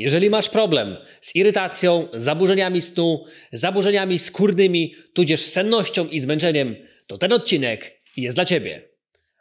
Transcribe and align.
Jeżeli 0.00 0.30
masz 0.30 0.48
problem 0.48 0.96
z 1.20 1.36
irytacją, 1.36 2.08
zaburzeniami 2.14 2.82
snu, 2.82 3.24
zaburzeniami 3.52 4.18
skórnymi, 4.18 4.94
tudzież 5.14 5.40
sennością 5.40 6.06
i 6.06 6.20
zmęczeniem, 6.20 6.76
to 7.06 7.18
ten 7.18 7.32
odcinek 7.32 8.00
jest 8.16 8.36
dla 8.36 8.44
Ciebie. 8.44 8.82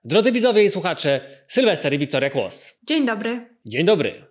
Drodzy 0.03 0.31
widzowie 0.31 0.63
i 0.63 0.69
słuchacze, 0.69 1.21
Sylwester 1.47 1.93
i 1.93 1.97
Wiktoria 1.97 2.29
Kłos. 2.29 2.79
Dzień 2.87 3.05
dobry. 3.05 3.45
Dzień 3.65 3.85
dobry. 3.85 4.28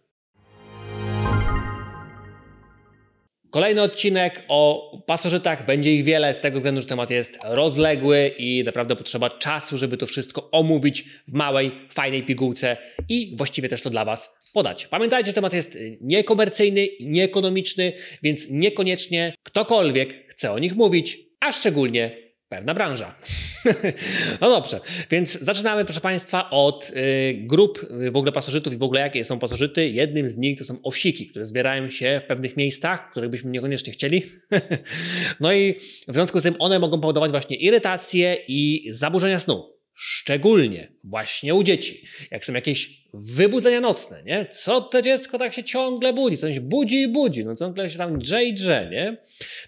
Kolejny 3.50 3.82
odcinek 3.82 4.44
o 4.48 4.90
pasożytach, 5.06 5.66
będzie 5.66 5.94
ich 5.94 6.04
wiele, 6.04 6.34
z 6.34 6.40
tego 6.40 6.58
względu, 6.58 6.80
że 6.80 6.86
temat 6.86 7.10
jest 7.10 7.38
rozległy 7.44 8.30
i 8.38 8.64
naprawdę 8.64 8.96
potrzeba 8.96 9.30
czasu, 9.30 9.76
żeby 9.76 9.96
to 9.96 10.06
wszystko 10.06 10.50
omówić 10.50 11.04
w 11.28 11.32
małej, 11.32 11.72
fajnej 11.90 12.22
pigułce 12.22 12.76
i 13.08 13.34
właściwie 13.36 13.68
też 13.68 13.82
to 13.82 13.90
dla 13.90 14.04
Was 14.04 14.36
podać. 14.52 14.86
Pamiętajcie, 14.86 15.32
temat 15.32 15.52
jest 15.52 15.78
niekomercyjny, 16.00 16.88
nieekonomiczny, 17.00 17.92
więc 18.22 18.50
niekoniecznie 18.50 19.34
ktokolwiek 19.42 20.30
chce 20.30 20.52
o 20.52 20.58
nich 20.58 20.76
mówić, 20.76 21.18
a 21.40 21.52
szczególnie 21.52 22.27
pewna 22.48 22.74
branża. 22.74 23.14
no 24.40 24.50
dobrze, 24.50 24.80
więc 25.10 25.38
zaczynamy, 25.40 25.84
proszę 25.84 26.00
Państwa, 26.00 26.50
od 26.50 26.90
y, 26.90 27.34
grup 27.46 27.86
y, 28.06 28.10
w 28.10 28.16
ogóle 28.16 28.32
pasożytów 28.32 28.72
i 28.72 28.76
w 28.76 28.82
ogóle 28.82 29.00
jakie 29.00 29.24
są 29.24 29.38
pasożyty. 29.38 29.88
Jednym 29.88 30.28
z 30.28 30.36
nich 30.36 30.58
to 30.58 30.64
są 30.64 30.82
owsiki, 30.82 31.26
które 31.26 31.46
zbierają 31.46 31.90
się 31.90 32.20
w 32.24 32.28
pewnych 32.28 32.56
miejscach, 32.56 33.10
których 33.10 33.30
byśmy 33.30 33.50
niekoniecznie 33.50 33.92
chcieli. 33.92 34.22
no 35.40 35.52
i 35.52 35.74
w 36.08 36.14
związku 36.14 36.40
z 36.40 36.42
tym 36.42 36.54
one 36.58 36.78
mogą 36.78 37.00
powodować 37.00 37.30
właśnie 37.30 37.56
irytację 37.56 38.36
i 38.48 38.88
zaburzenia 38.90 39.38
snu. 39.38 39.78
Szczególnie 39.94 40.92
właśnie 41.04 41.54
u 41.54 41.62
dzieci. 41.62 42.04
Jak 42.30 42.44
są 42.44 42.52
jakieś 42.52 43.07
wybudzenia 43.14 43.80
nocne, 43.80 44.22
nie? 44.22 44.46
Co 44.50 44.80
to 44.80 45.02
dziecko 45.02 45.38
tak 45.38 45.54
się 45.54 45.64
ciągle 45.64 46.12
budzi? 46.12 46.36
Co 46.36 46.52
się 46.52 46.60
budzi 46.60 47.02
i 47.02 47.08
budzi? 47.08 47.44
No 47.44 47.54
ciągle 47.54 47.90
się 47.90 47.98
tam 47.98 48.18
drze 48.18 48.44
i 48.44 48.54
drze, 48.54 48.88
nie? 48.90 49.16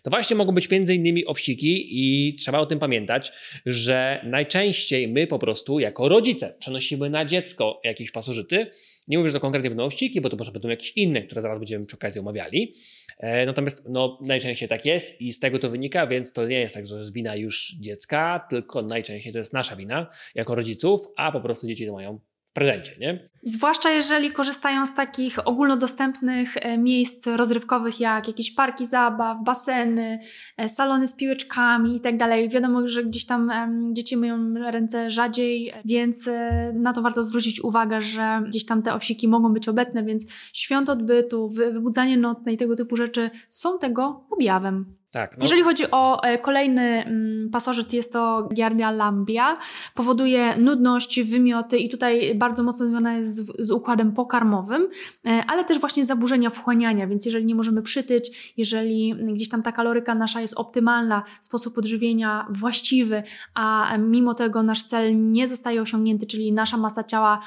To 0.03 0.11
właśnie 0.11 0.37
mogą 0.37 0.53
być 0.53 0.71
między 0.71 0.95
innymi 0.95 1.27
owsiki 1.27 1.87
i 1.91 2.35
trzeba 2.35 2.59
o 2.59 2.67
tym 2.67 2.79
pamiętać, 2.79 3.33
że 3.67 4.21
najczęściej 4.25 5.09
my 5.09 5.27
po 5.27 5.39
prostu 5.39 5.79
jako 5.79 6.09
rodzice 6.09 6.55
przenosimy 6.59 7.11
na 7.11 7.25
dziecko 7.25 7.81
jakieś 7.85 8.11
pasożyty. 8.11 8.67
Nie 9.09 9.19
mówię, 9.19 9.31
że 9.31 9.35
to 9.35 9.41
konkretnie 9.41 9.71
będą 9.71 9.85
owsiki, 9.85 10.21
bo 10.21 10.29
to 10.29 10.37
może 10.37 10.53
będą 10.53 10.69
jakieś 10.69 10.93
inne, 10.97 11.23
które 11.23 11.43
zaraz 11.43 11.59
będziemy 11.59 11.87
przy 11.87 11.97
okazji 11.97 12.21
omawiali. 12.21 12.75
E, 13.19 13.47
natomiast 13.47 13.89
no, 13.89 14.19
najczęściej 14.27 14.69
tak 14.69 14.85
jest 14.85 15.21
i 15.21 15.33
z 15.33 15.39
tego 15.39 15.59
to 15.59 15.71
wynika, 15.71 16.07
więc 16.07 16.33
to 16.33 16.47
nie 16.47 16.61
jest 16.61 16.75
tak, 16.75 16.87
że 16.87 16.99
jest 16.99 17.13
wina 17.13 17.37
już 17.37 17.75
dziecka, 17.81 18.47
tylko 18.51 18.83
najczęściej 18.83 19.33
to 19.33 19.39
jest 19.39 19.53
nasza 19.53 19.77
wina 19.77 20.07
jako 20.35 20.55
rodziców, 20.55 21.01
a 21.17 21.33
po 21.33 21.41
prostu 21.41 21.67
dzieci 21.67 21.87
to 21.87 21.93
mają 21.93 22.21
w 22.51 22.53
prezencie, 22.53 22.93
nie? 23.01 23.25
Zwłaszcza 23.43 23.91
jeżeli 23.91 24.31
korzystają 24.31 24.87
z 24.87 24.95
takich 24.95 25.49
ogólnodostępnych 25.49 26.57
e, 26.57 26.79
miejsc 26.79 27.27
rozrywkowych 27.27 28.01
jak 28.01 28.29
jakieś 28.29 28.51
parki 28.51 28.87
zabaw, 28.87 29.45
baseny, 29.45 30.19
e, 30.57 30.69
salony 30.69 31.07
z 31.07 31.15
piłeczkami 31.15 31.97
i 31.97 32.01
tak 32.01 32.17
dalej. 32.17 32.49
Wiadomo, 32.49 32.89
że 32.89 33.05
gdzieś 33.05 33.27
tam 33.27 33.53
dzieci 33.93 34.17
myją 34.17 34.55
ręce 34.55 35.11
rzadziej, 35.11 35.73
więc 35.85 36.29
e, 36.29 36.73
na 36.75 36.93
to 36.93 37.03
warto 37.03 37.23
zwrócić 37.23 37.61
uwagę, 37.61 38.01
że 38.01 38.43
gdzieś 38.47 38.67
tam 38.67 38.83
te 38.83 38.95
owsiki 38.95 39.29
mogą 39.29 39.53
być 39.53 39.69
obecne, 39.69 40.05
więc 40.05 40.27
świąt 40.53 40.89
odbytu, 40.89 41.49
wybudzanie 41.49 42.17
nocne 42.17 42.53
i 42.53 42.57
tego 42.57 42.77
typu 42.77 42.97
rzeczy 42.97 43.31
są 43.49 43.79
tego 43.79 44.27
objawem. 44.31 45.00
Tak, 45.11 45.37
no. 45.37 45.43
Jeżeli 45.43 45.63
chodzi 45.63 45.91
o 45.91 46.23
e, 46.23 46.39
kolejny 46.39 46.83
mm, 46.83 47.51
pasożyt, 47.51 47.93
jest 47.93 48.13
to 48.13 48.49
Giardia 48.55 48.91
lambia. 48.91 49.59
Powoduje 49.95 50.57
nudność, 50.57 51.23
wymioty 51.23 51.79
i 51.79 51.89
tutaj 51.89 52.35
bardzo 52.35 52.63
mocno 52.63 52.87
związana 52.87 53.15
jest 53.15 53.35
z, 53.35 53.67
z, 53.67 53.71
układem 53.71 54.13
pokarmowym, 54.13 54.89
e, 55.27 55.45
ale 55.49 55.65
też 55.65 55.79
właśnie 55.79 56.05
zaburzenia 56.05 56.51
wchłaniania, 56.51 57.07
więc 57.07 57.27
jeżeli 57.27 57.47
nie 57.47 57.55
możemy 57.55 57.83
przytyć, 57.83 58.53
jeżeli 58.57 59.15
gdzieś 59.33 59.49
tam 59.49 59.63
ta 59.63 59.73
kaloryka 59.73 60.15
nasza 60.15 60.41
jest 60.41 60.55
optymalna, 60.55 61.23
sposób 61.41 61.79
odżywienia 61.79 62.47
właściwy, 62.51 63.23
a 63.55 63.97
mimo 63.99 64.35
tego 64.35 64.63
nasz 64.63 64.83
cel 64.83 65.33
nie 65.33 65.49
zostaje 65.49 65.83
osiągnięty, 65.83 66.27
czyli 66.27 66.53
nasza 66.53 66.77
masa 66.77 67.05
ciała 67.05 67.41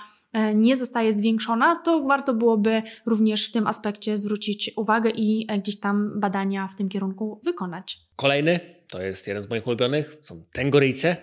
nie 0.56 0.76
zostaje 0.76 1.14
zwiększona, 1.14 1.76
to 1.76 2.04
warto 2.04 2.34
byłoby 2.34 2.82
również 3.06 3.50
w 3.50 3.52
tym 3.52 3.68
aspekcie 3.68 4.18
zwrócić 4.18 4.72
uwagę 4.76 5.10
i 5.10 5.46
e, 5.50 5.60
gdzieś 5.60 5.80
tam 5.80 6.20
badania 6.20 6.68
w 6.68 6.76
tym 6.76 6.90
kierunku 6.90 7.42
wykonać. 7.44 7.98
Kolejny, 8.16 8.60
to 8.90 9.02
jest 9.02 9.28
jeden 9.28 9.44
z 9.44 9.50
moich 9.50 9.68
ulubionych, 9.68 10.18
są 10.22 10.44
tęgoryjce. 10.52 11.18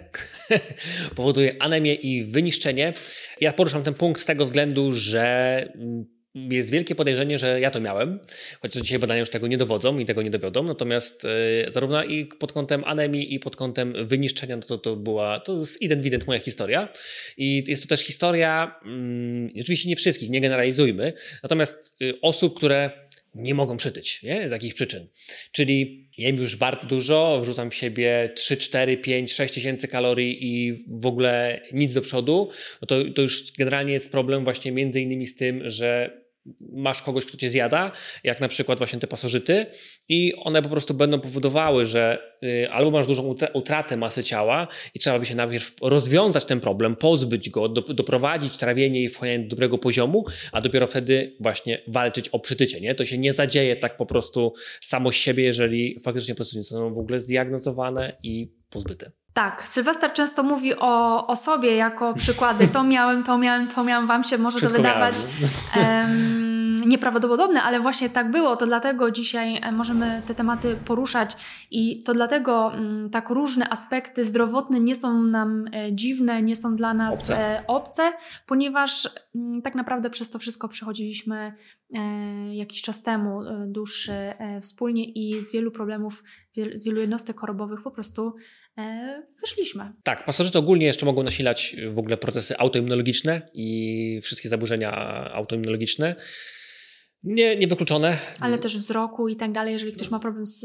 Powoduje 1.17 1.63
anemię 1.63 1.95
i 1.95 2.25
wyniszczenie. 2.25 2.93
Ja 3.41 3.53
poruszam 3.53 3.83
ten 3.83 3.95
punkt 3.95 4.21
z 4.21 4.25
tego 4.25 4.45
względu, 4.45 4.93
że 4.93 5.57
mm, 5.75 6.20
jest 6.35 6.71
wielkie 6.71 6.95
podejrzenie, 6.95 7.39
że 7.39 7.61
ja 7.61 7.71
to 7.71 7.81
miałem, 7.81 8.21
chociaż 8.61 8.83
dzisiaj 8.83 8.99
badania 8.99 9.21
już 9.21 9.31
tego 9.31 9.47
nie 9.47 9.59
dowodzą 9.59 9.99
i 9.99 10.05
tego 10.05 10.23
nie 10.23 10.31
dowiodą, 10.31 10.63
natomiast 10.63 11.25
e, 11.25 11.71
zarówno 11.71 12.05
i 12.05 12.27
pod 12.27 12.53
kątem 12.53 12.85
anemii 12.85 13.35
i 13.35 13.41
pod 13.41 13.57
kątem 13.57 14.07
wyniszczenia, 14.07 14.57
no 14.57 14.63
to, 14.63 14.79
to 14.79 14.97
była, 14.97 15.41
to 15.41 15.57
jest 15.57 15.83
ident 15.83 16.03
wident 16.03 16.27
moja 16.27 16.41
historia. 16.41 16.89
I 17.37 17.65
jest 17.67 17.83
to 17.83 17.89
też 17.89 18.01
historia, 18.01 18.81
mm, 18.85 19.51
oczywiście 19.61 19.89
nie 19.89 19.97
wszystkich, 19.97 20.31
nie 20.31 20.41
generalizujmy, 20.41 21.13
natomiast 21.43 21.97
y, 22.03 22.21
osób, 22.21 22.57
które 22.57 22.91
nie 23.35 23.55
mogą 23.55 23.77
przytyć, 23.77 24.23
nie? 24.23 24.49
Z 24.49 24.53
jakich 24.53 24.75
przyczyn. 24.75 25.09
Czyli 25.53 26.09
jem 26.19 26.37
już 26.37 26.57
bardzo 26.57 26.87
dużo, 26.87 27.41
wrzucam 27.43 27.71
w 27.71 27.75
siebie 27.75 28.33
3, 28.37 28.57
4, 28.57 28.97
5, 28.97 29.33
6 29.33 29.55
tysięcy 29.55 29.89
kalorii 29.89 30.39
i 30.47 30.85
w 30.87 31.07
ogóle 31.07 31.61
nic 31.73 31.93
do 31.93 32.01
przodu, 32.01 32.49
no 32.83 32.87
to, 32.87 33.05
to 33.15 33.23
już 33.23 33.53
generalnie 33.53 33.93
jest 33.93 34.11
problem 34.11 34.45
właśnie 34.45 34.73
między 34.73 35.01
innymi 35.01 35.27
z 35.27 35.35
tym, 35.37 35.71
że 35.71 36.21
masz 36.61 37.03
kogoś, 37.03 37.25
kto 37.25 37.37
cię 37.37 37.51
zjada, 37.51 37.93
jak 38.25 38.41
na 38.41 38.49
przykład 38.49 38.79
właśnie 38.79 38.99
te 38.99 39.07
pasożyty 39.07 39.67
i 40.09 40.35
one 40.35 40.63
po 40.63 40.69
prostu 40.69 40.95
będą 40.95 41.21
powodowały, 41.21 41.87
że 41.87 42.19
y, 42.43 42.71
albo 42.71 42.91
masz 42.91 43.07
dużą 43.07 43.35
utratę 43.53 43.97
masy 43.97 44.25
ciała 44.25 44.69
i 44.95 44.99
trzeba 44.99 45.19
by 45.19 45.27
się 45.27 45.35
najpierw 45.35 45.73
rozwiązać 45.83 46.45
ten 46.45 46.61
problem, 46.61 46.97
pozbyć 46.97 47.51
go, 47.51 47.69
do, 47.69 47.83
doprowadzić 47.83 48.57
trawienie 48.57 49.03
i 49.03 49.09
wchłanianie 49.09 49.45
do 49.45 49.51
dobrego 49.51 49.79
poziomu, 49.79 50.25
a 50.53 50.61
dopiero 50.61 50.87
wtedy 50.87 51.37
właśnie 51.41 51.83
walczyć 51.89 52.29
o 52.29 52.39
przytycie, 52.39 52.81
nie? 52.81 52.95
To 52.95 53.05
się 53.05 53.19
nie 53.19 53.33
zadzieje 53.33 53.77
tak 53.77 53.97
po 53.97 54.07
prostu 54.07 54.53
samo 54.81 55.13
z 55.13 55.15
siebie, 55.15 55.45
jeżeli 55.45 56.01
faktycznie 56.01 56.35
prostu 56.35 56.63
są 56.63 56.95
w 56.95 56.99
ogóle 56.99 57.21
zdiagnozowane 57.21 58.17
i 58.23 58.53
pozbyte. 58.71 59.20
Tak, 59.33 59.69
Sylwester 59.69 60.13
często 60.13 60.43
mówi 60.43 60.79
o, 60.79 61.27
o 61.27 61.37
sobie 61.37 61.77
jako 61.77 62.15
przykłady. 62.15 62.69
To 62.69 62.85
miałem, 62.95 63.25
to 63.25 63.39
miałem, 63.39 63.69
to 63.69 63.85
miałem. 63.85 64.07
Wam 64.07 64.25
się 64.25 64.39
może 64.39 64.59
Wszystko 64.59 64.77
to 64.77 64.83
wydawać 64.83 65.15
um, 65.77 66.61
nieprawdopodobne, 66.87 67.63
ale 67.63 67.81
właśnie 67.81 68.11
tak 68.11 68.31
było. 68.31 68.57
To 68.57 68.67
dlatego 68.67 69.11
dzisiaj 69.11 69.57
e, 69.63 69.73
możemy 69.73 70.23
te 70.27 70.35
tematy 70.35 70.77
poruszać 70.85 71.37
i 71.71 72.03
to 72.03 72.13
dlatego 72.13 72.73
um, 72.75 73.11
tak 73.11 73.31
różne 73.31 73.69
aspekty 73.69 74.25
zdrowotne 74.25 74.81
nie 74.81 74.95
są 74.95 75.23
nam 75.23 75.65
e, 75.75 75.93
dziwne, 75.93 76.43
nie 76.43 76.57
są 76.57 76.77
dla 76.77 76.95
nas 76.95 77.21
obce, 77.21 77.59
e, 77.59 77.67
obce 77.67 78.13
ponieważ 78.47 79.09
um, 79.35 79.63
tak 79.63 79.75
naprawdę 79.75 80.11
przez 80.11 80.31
to 80.31 80.39
wszystko 80.39 80.69
przechodziliśmy 80.69 81.53
jakiś 82.53 82.83
czas 82.83 83.03
temu, 83.03 83.43
e, 83.43 83.67
dłuższy 83.67 84.13
e, 84.13 84.61
wspólnie 84.61 85.05
i 85.05 85.41
z 85.41 85.53
wielu 85.53 85.71
problemów, 85.71 86.25
z 86.73 86.85
wielu 86.85 87.01
jednostek 87.01 87.41
chorobowych 87.41 87.83
po 87.83 87.91
prostu 87.91 88.35
wyszliśmy. 89.41 89.93
Tak, 90.03 90.25
pasożyty 90.25 90.59
ogólnie 90.59 90.87
jeszcze 90.87 91.07
mogą 91.07 91.23
nasilać 91.23 91.77
w 91.93 91.99
ogóle 91.99 92.17
procesy 92.17 92.59
autoimmunologiczne 92.59 93.51
i 93.55 94.21
wszystkie 94.23 94.49
zaburzenia 94.49 94.91
autoimmunologiczne. 95.33 96.17
Nie, 97.25 97.57
niewykluczone. 97.57 98.19
Ale 98.41 98.59
też 98.59 98.77
wzroku 98.77 99.29
i 99.29 99.37
tak 99.37 99.53
dalej. 99.53 99.73
Jeżeli 99.73 99.93
ktoś 99.93 100.11
ma 100.11 100.19
problem 100.19 100.47
z, 100.47 100.61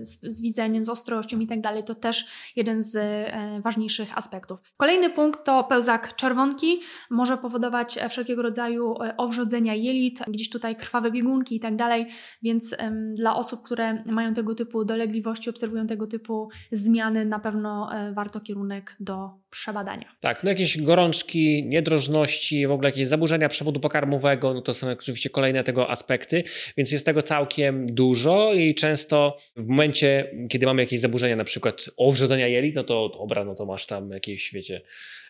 z, 0.00 0.20
z, 0.22 0.42
widzeniem, 0.42 0.84
z 0.84 0.88
ostrością 0.88 1.40
i 1.40 1.46
tak 1.46 1.60
dalej, 1.60 1.84
to 1.84 1.94
też 1.94 2.26
jeden 2.56 2.82
z 2.82 2.96
e, 2.96 3.60
ważniejszych 3.64 4.18
aspektów. 4.18 4.58
Kolejny 4.76 5.10
punkt 5.10 5.44
to 5.44 5.64
pełzak 5.64 6.14
czerwonki. 6.14 6.80
Może 7.10 7.36
powodować 7.36 7.98
e, 7.98 8.08
wszelkiego 8.08 8.42
rodzaju 8.42 9.02
e, 9.02 9.16
owrzodzenia 9.16 9.74
jelit, 9.74 10.22
gdzieś 10.28 10.50
tutaj 10.50 10.76
krwawe 10.76 11.10
biegunki 11.10 11.56
i 11.56 11.60
tak 11.60 11.76
dalej, 11.76 12.06
więc 12.42 12.76
dla 13.14 13.36
osób, 13.36 13.62
które 13.62 14.02
mają 14.06 14.34
tego 14.34 14.54
typu 14.54 14.84
dolegliwości, 14.84 15.50
obserwują 15.50 15.86
tego 15.86 16.06
typu 16.06 16.48
zmiany, 16.72 17.24
na 17.24 17.40
pewno 17.40 17.88
warto 18.14 18.40
kierunek 18.40 18.96
do 19.00 19.30
przebadania. 19.50 20.16
Tak, 20.20 20.44
no 20.44 20.50
jakieś 20.50 20.82
gorączki, 20.82 21.64
niedrożności, 21.68 22.66
w 22.66 22.72
ogóle 22.72 22.88
jakieś 22.88 23.08
zaburzenia 23.08 23.48
przewodu 23.48 23.80
pokarmowego, 23.80 24.54
no 24.54 24.60
to 24.60 24.74
są 24.74 24.90
oczywiście 24.90 25.30
kolejne 25.30 25.64
tego 25.64 25.75
tego 25.76 25.90
aspekty, 25.90 26.42
więc 26.76 26.92
jest 26.92 27.06
tego 27.06 27.22
całkiem 27.22 27.86
dużo 27.86 28.54
i 28.54 28.74
często 28.74 29.36
w 29.56 29.66
momencie, 29.66 30.30
kiedy 30.48 30.66
mamy 30.66 30.82
jakieś 30.82 31.00
zaburzenia, 31.00 31.36
na 31.36 31.44
przykład 31.44 31.90
owrzodzenia 31.96 32.48
jelit, 32.48 32.74
no 32.74 32.84
to 32.84 33.08
dobra, 33.08 33.44
no 33.44 33.54
to 33.54 33.66
masz 33.66 33.86
tam 33.86 34.10
jakieś, 34.10 34.52
wiecie, 34.52 34.80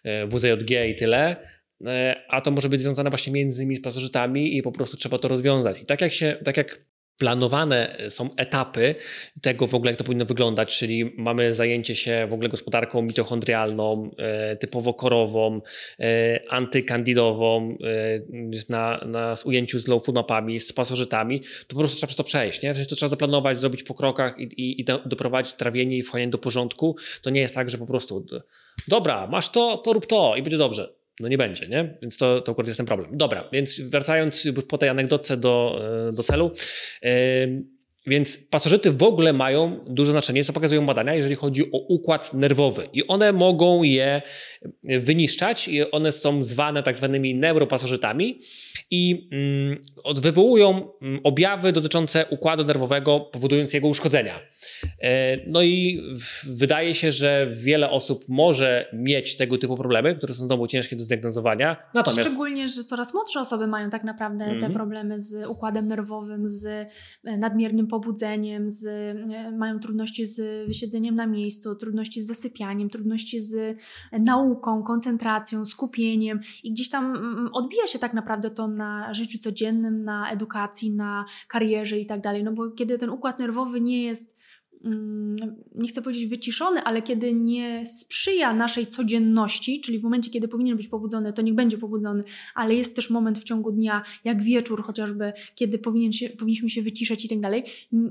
e, 0.04 0.26
WZJG 0.26 0.70
i 0.88 0.94
tyle, 0.94 1.36
e, 1.86 2.16
a 2.28 2.40
to 2.40 2.50
może 2.50 2.68
być 2.68 2.80
związane 2.80 3.10
właśnie 3.10 3.32
między 3.32 3.62
innymi 3.62 3.76
z 3.76 3.82
pasożytami 3.82 4.56
i 4.56 4.62
po 4.62 4.72
prostu 4.72 4.96
trzeba 4.96 5.18
to 5.18 5.28
rozwiązać. 5.28 5.82
I 5.82 5.86
tak 5.86 6.00
jak 6.00 6.12
się, 6.12 6.36
tak 6.44 6.56
jak 6.56 6.80
planowane 7.18 7.96
są 8.08 8.30
etapy 8.36 8.94
tego 9.42 9.66
w 9.66 9.74
ogóle, 9.74 9.90
jak 9.90 9.98
to 9.98 10.04
powinno 10.04 10.24
wyglądać, 10.24 10.78
czyli 10.78 11.12
mamy 11.16 11.54
zajęcie 11.54 11.96
się 11.96 12.26
w 12.30 12.32
ogóle 12.32 12.48
gospodarką 12.48 13.02
mitochondrialną, 13.02 14.10
e, 14.18 14.56
typowo 14.56 14.94
korową, 14.94 15.60
e, 16.00 16.40
antykandidową, 16.48 17.78
e, 17.84 18.66
na, 18.68 19.00
na 19.06 19.34
ujęciu 19.44 19.78
z 19.78 19.88
low 19.88 20.04
food 20.04 20.26
z 20.58 20.72
pasożytami, 20.72 21.40
to 21.40 21.74
po 21.74 21.78
prostu 21.78 21.96
trzeba 21.96 22.08
przez 22.08 22.16
to 22.16 22.24
przejść. 22.24 22.62
Nie? 22.62 22.74
To 22.74 22.96
trzeba 22.96 23.10
zaplanować, 23.10 23.58
zrobić 23.58 23.82
po 23.82 23.94
krokach 23.94 24.38
i, 24.38 24.42
i, 24.42 24.80
i 24.80 24.84
doprowadzić 24.84 25.54
trawienie 25.54 25.98
i 25.98 26.02
wchłanianie 26.02 26.30
do 26.30 26.38
porządku. 26.38 26.96
To 27.22 27.30
nie 27.30 27.40
jest 27.40 27.54
tak, 27.54 27.70
że 27.70 27.78
po 27.78 27.86
prostu 27.86 28.26
dobra, 28.88 29.26
masz 29.26 29.48
to, 29.48 29.76
to 29.76 29.92
rób 29.92 30.06
to 30.06 30.36
i 30.36 30.42
będzie 30.42 30.58
dobrze 30.58 31.05
no 31.20 31.28
nie 31.28 31.38
będzie, 31.38 31.68
nie? 31.68 31.98
Więc 32.02 32.16
to, 32.16 32.40
to 32.40 32.52
akurat 32.52 32.66
jest 32.66 32.76
ten 32.76 32.86
problem. 32.86 33.10
Dobra, 33.12 33.48
więc 33.52 33.80
wracając 33.80 34.48
po 34.68 34.78
tej 34.78 34.88
anegdotce 34.88 35.36
do, 35.36 35.80
e, 36.08 36.12
do 36.12 36.22
celu. 36.22 36.52
Yy, 37.02 37.75
więc 38.06 38.38
pasożyty 38.38 38.92
w 38.92 39.02
ogóle 39.02 39.32
mają 39.32 39.84
duże 39.86 40.12
znaczenie, 40.12 40.44
co 40.44 40.52
pokazują 40.52 40.86
badania, 40.86 41.14
jeżeli 41.14 41.34
chodzi 41.34 41.72
o 41.72 41.78
układ 41.78 42.34
nerwowy. 42.34 42.88
I 42.92 43.06
one 43.06 43.32
mogą 43.32 43.82
je 43.82 44.22
wyniszczać, 45.00 45.68
i 45.68 45.90
one 45.90 46.12
są 46.12 46.42
zwane 46.42 46.82
tak 46.82 46.96
zwanymi 46.96 47.34
neuropasożytami 47.34 48.38
i 48.90 49.28
mm, 49.32 49.80
wywołują 50.16 50.90
mm, 51.02 51.20
objawy 51.24 51.72
dotyczące 51.72 52.26
układu 52.30 52.64
nerwowego, 52.64 53.20
powodując 53.20 53.72
jego 53.72 53.88
uszkodzenia. 53.88 54.40
E, 55.02 55.36
no 55.50 55.62
i 55.62 56.02
wydaje 56.46 56.94
się, 56.94 57.12
że 57.12 57.48
wiele 57.52 57.90
osób 57.90 58.24
może 58.28 58.90
mieć 58.92 59.36
tego 59.36 59.58
typu 59.58 59.76
problemy, 59.76 60.16
które 60.16 60.34
są 60.34 60.46
znowu 60.46 60.66
ciężkie 60.66 60.96
do 60.96 61.04
zdiagnozowania. 61.04 61.76
Natomiast... 61.94 62.28
Szczególnie, 62.28 62.68
że 62.68 62.84
coraz 62.84 63.14
młodsze 63.14 63.40
osoby 63.40 63.66
mają 63.66 63.90
tak 63.90 64.04
naprawdę 64.04 64.44
mm 64.44 64.56
-hmm. 64.56 64.60
te 64.60 64.66
mhm. 64.66 64.74
problemy 64.74 65.20
z 65.20 65.46
układem 65.46 65.86
nerwowym, 65.86 66.48
z 66.48 66.66
e, 67.24 67.36
nadmiernym 67.36 67.86
pobudzeniem, 68.00 68.70
z, 68.70 68.86
e, 69.30 69.50
mają 69.50 69.80
trudności 69.80 70.26
z 70.26 70.66
wysiedzeniem 70.66 71.14
na 71.14 71.26
miejscu, 71.26 71.74
trudności 71.74 72.22
z 72.22 72.26
zasypianiem, 72.26 72.90
trudności 72.90 73.40
z 73.40 73.78
nauką, 74.12 74.82
koncentracją, 74.82 75.64
skupieniem 75.64 76.40
i 76.64 76.72
gdzieś 76.72 76.88
tam 76.88 77.16
mm, 77.16 77.48
odbija 77.52 77.86
się 77.86 77.98
tak 77.98 78.14
naprawdę 78.14 78.50
to 78.50 78.68
na 78.68 79.14
życiu 79.14 79.38
codziennym, 79.38 80.04
na 80.04 80.30
edukacji, 80.30 80.90
na 80.90 81.24
karierze 81.48 81.98
i 81.98 82.06
tak 82.06 82.20
dalej. 82.20 82.44
No 82.44 82.52
bo 82.52 82.70
kiedy 82.70 82.98
ten 82.98 83.10
układ 83.10 83.38
nerwowy 83.38 83.80
nie 83.80 84.02
jest 84.02 84.28
mm, 84.28 84.65
nie 85.74 85.88
chcę 85.88 86.02
powiedzieć 86.02 86.26
wyciszony, 86.26 86.82
ale 86.82 87.02
kiedy 87.02 87.32
nie 87.32 87.86
sprzyja 87.86 88.54
naszej 88.54 88.86
codzienności, 88.86 89.80
czyli 89.80 89.98
w 89.98 90.02
momencie, 90.02 90.30
kiedy 90.30 90.48
powinien 90.48 90.76
być 90.76 90.88
pobudzony, 90.88 91.32
to 91.32 91.42
niech 91.42 91.54
będzie 91.54 91.78
pobudzony, 91.78 92.24
ale 92.54 92.74
jest 92.74 92.96
też 92.96 93.10
moment 93.10 93.38
w 93.38 93.44
ciągu 93.44 93.72
dnia, 93.72 94.02
jak 94.24 94.42
wieczór 94.42 94.82
chociażby, 94.82 95.32
kiedy 95.54 95.78
powinien 95.78 96.12
się, 96.12 96.28
powinniśmy 96.28 96.68
się 96.68 96.82
wyciszać 96.82 97.24
i 97.24 97.28
tak 97.28 97.40
dalej. 97.40 97.64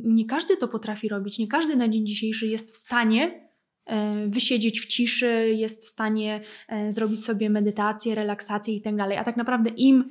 Nie 0.04 0.26
każdy 0.26 0.58
to 0.58 0.68
potrafi 0.68 1.08
robić, 1.08 1.40
nie 1.40 1.48
każdy 1.48 1.76
na 1.76 1.88
dzień 1.88 2.08
dzisiejszy 2.08 2.48
jest 2.48 2.74
w 2.74 2.78
stanie 2.78 3.46
E, 3.86 4.28
wysiedzieć 4.28 4.82
w 4.82 4.86
ciszy, 4.86 5.54
jest 5.56 5.86
w 5.86 5.90
stanie 5.90 6.42
e, 6.68 6.92
zrobić 6.92 7.24
sobie 7.24 7.50
medytację, 7.50 8.16
relaksację 8.16 8.76
i 8.76 8.82
tak 8.82 8.96
dalej. 8.96 9.18
A 9.18 9.24
tak 9.24 9.38
naprawdę 9.38 9.70
im 9.70 9.96
mm, 9.96 10.10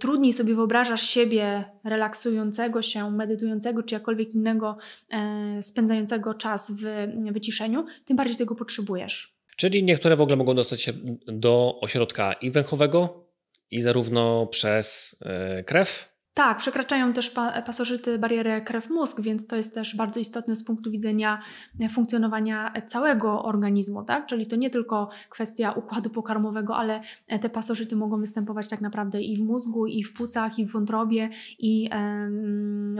trudniej 0.00 0.32
sobie 0.32 0.54
wyobrażasz 0.54 1.02
siebie 1.02 1.64
relaksującego 1.84 2.82
się, 2.82 3.10
medytującego 3.10 3.82
czy 3.82 3.94
jakkolwiek 3.94 4.34
innego 4.34 4.76
e, 5.10 5.62
spędzającego 5.62 6.34
czas 6.34 6.70
w 6.70 6.82
wyciszeniu, 7.32 7.84
tym 8.04 8.16
bardziej 8.16 8.36
tego 8.36 8.54
potrzebujesz. 8.54 9.36
Czyli 9.56 9.84
niektóre 9.84 10.16
w 10.16 10.20
ogóle 10.20 10.36
mogą 10.36 10.54
dostać 10.54 10.82
się 10.82 10.92
do 11.26 11.78
ośrodka 11.80 12.32
i 12.32 12.50
węchowego, 12.50 13.26
i 13.70 13.82
zarówno 13.82 14.46
przez 14.46 15.16
krew, 15.66 16.09
tak, 16.40 16.58
przekraczają 16.58 17.12
też 17.12 17.30
pa 17.30 17.62
pasożyty 17.62 18.18
barierę 18.18 18.60
krew-mózg, 18.60 19.20
więc 19.20 19.46
to 19.46 19.56
jest 19.56 19.74
też 19.74 19.96
bardzo 19.96 20.20
istotne 20.20 20.56
z 20.56 20.64
punktu 20.64 20.90
widzenia 20.90 21.40
funkcjonowania 21.90 22.72
całego 22.86 23.44
organizmu, 23.44 24.04
tak? 24.04 24.26
Czyli 24.26 24.46
to 24.46 24.56
nie 24.56 24.70
tylko 24.70 25.08
kwestia 25.30 25.72
układu 25.72 26.10
pokarmowego, 26.10 26.76
ale 26.76 27.00
te 27.40 27.50
pasożyty 27.50 27.96
mogą 27.96 28.20
występować 28.20 28.68
tak 28.68 28.80
naprawdę 28.80 29.22
i 29.22 29.36
w 29.36 29.40
mózgu, 29.40 29.86
i 29.86 30.02
w 30.02 30.12
płucach, 30.12 30.58
i 30.58 30.66
w 30.66 30.72
wątrobie, 30.72 31.28
i 31.58 31.90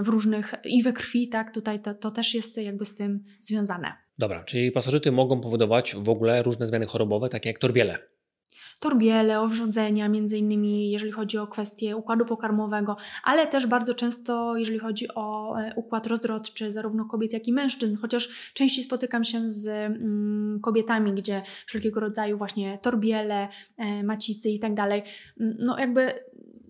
w 0.02 0.08
różnych, 0.08 0.54
i 0.64 0.82
we 0.82 0.92
krwi, 0.92 1.28
tak? 1.28 1.54
Tutaj 1.54 1.81
to, 1.81 1.94
to 1.94 2.10
też 2.10 2.34
jest 2.34 2.56
jakby 2.56 2.84
z 2.84 2.94
tym 2.94 3.25
związane. 3.40 3.92
Dobra, 4.19 4.44
czyli 4.44 4.72
pasożyty 4.72 5.12
mogą 5.12 5.40
powodować 5.40 5.96
w 5.98 6.08
ogóle 6.08 6.42
różne 6.42 6.66
zmiany 6.66 6.87
chorobowe, 6.87 7.28
takie 7.28 7.50
jak 7.50 7.58
torbiele 7.58 7.98
torbiele, 8.81 9.41
owrzodzenia, 9.41 10.09
między 10.09 10.38
innymi 10.38 10.91
jeżeli 10.91 11.12
chodzi 11.12 11.38
o 11.38 11.47
kwestie 11.47 11.97
układu 11.97 12.25
pokarmowego, 12.25 12.97
ale 13.25 13.47
też 13.47 13.67
bardzo 13.67 13.94
często 13.94 14.56
jeżeli 14.56 14.79
chodzi 14.79 15.09
o 15.15 15.56
e, 15.59 15.73
układ 15.77 16.06
rozrodczy 16.06 16.73
zarówno 16.73 17.05
kobiet, 17.05 17.32
jak 17.32 17.49
i 17.49 17.53
mężczyzn, 17.53 17.97
chociaż 17.97 18.53
częściej 18.55 18.85
spotykam 18.85 19.25
się 19.25 19.49
z 19.49 19.67
mm, 19.67 20.61
kobietami, 20.61 21.12
gdzie 21.12 21.43
wszelkiego 21.67 22.00
rodzaju 22.00 22.38
właśnie 22.38 22.79
torbiele, 22.79 23.49
e, 23.77 24.03
macicy 24.03 24.50
i 24.50 24.59
tak 24.59 24.75
dalej, 24.75 25.03
no 25.37 25.79
jakby 25.79 26.12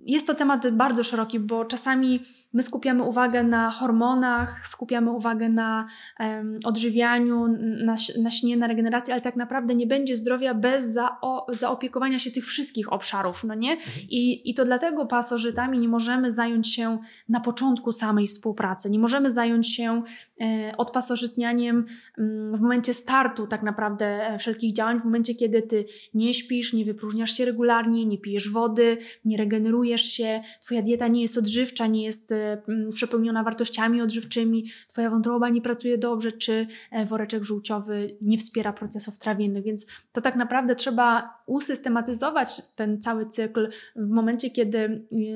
jest 0.07 0.27
to 0.27 0.35
temat 0.35 0.71
bardzo 0.71 1.05
szeroki, 1.05 1.41
bo 1.41 1.65
czasami 1.65 2.21
My 2.53 2.63
skupiamy 2.63 3.03
uwagę 3.03 3.43
na 3.43 3.71
hormonach, 3.71 4.67
skupiamy 4.67 5.11
uwagę 5.11 5.49
na 5.49 5.87
um, 6.21 6.59
odżywianiu, 6.65 7.47
na, 7.85 7.95
na 8.23 8.31
śnie, 8.31 8.57
na 8.57 8.67
regeneracji, 8.67 9.13
ale 9.13 9.21
tak 9.21 9.37
naprawdę 9.37 9.75
nie 9.75 9.87
będzie 9.87 10.17
zdrowia 10.17 10.55
bez 10.55 10.85
zao, 10.85 11.47
zaopiekowania 11.49 12.19
się 12.19 12.31
tych 12.31 12.45
wszystkich 12.47 12.93
obszarów, 12.93 13.45
no 13.45 13.55
nie? 13.55 13.73
Mhm. 13.73 13.97
I, 14.09 14.51
I 14.51 14.55
to 14.55 14.65
dlatego 14.65 15.07
pasożytami 15.07 15.79
nie 15.79 15.89
możemy 15.89 16.33
zająć 16.33 16.75
się 16.75 16.99
na 17.29 17.41
początku 17.41 17.93
samej 17.93 18.27
współpracy, 18.27 18.91
nie 18.91 18.99
możemy 18.99 19.31
zająć 19.31 19.75
się 19.75 20.03
e, 20.41 20.77
odpasożytnianiem 20.77 21.85
mm, 22.19 22.57
w 22.57 22.61
momencie 22.61 22.95
startu 22.95 23.47
tak 23.47 23.63
naprawdę 23.63 24.07
e, 24.07 24.39
wszelkich 24.39 24.73
działań, 24.73 25.01
w 25.01 25.05
momencie 25.05 25.35
kiedy 25.35 25.63
ty 25.63 25.85
nie 26.15 26.35
śpisz, 26.35 26.73
nie 26.73 26.85
wypróżniasz 26.85 27.33
się 27.33 27.45
regularnie, 27.45 28.07
nie 28.07 28.19
pijesz 28.19 28.49
wody, 28.49 28.97
nie 29.25 29.37
regenerujesz 29.37 29.90
się, 29.99 30.43
twoja 30.61 30.83
dieta 30.83 31.09
nie 31.09 31.23
jest 31.23 31.39
odżywcza, 31.39 31.87
nie 31.87 32.05
jest 32.05 32.35
Mm, 32.69 32.93
przepełniona 32.93 33.43
wartościami 33.43 34.03
odżywczymi, 34.03 34.65
twoja 34.89 35.11
wątroba 35.11 35.49
nie 35.49 35.63
pracuje 35.63 35.99
dobrze, 35.99 36.33
czy 36.33 36.67
e, 36.91 37.07
woreczek 37.07 37.43
żółciowy 37.43 38.17
nie 38.21 38.39
wspiera 38.39 38.73
procesów 38.73 39.19
trawiennych. 39.19 39.65
Więc 39.65 39.87
to 40.13 40.21
tak 40.21 40.37
naprawdę 40.37 40.75
trzeba 40.75 41.35
usystematyzować 41.47 42.75
ten 42.75 43.01
cały 43.01 43.27
cykl 43.27 43.69
w 43.97 44.09
momencie, 44.09 44.51
kiedy 44.51 44.79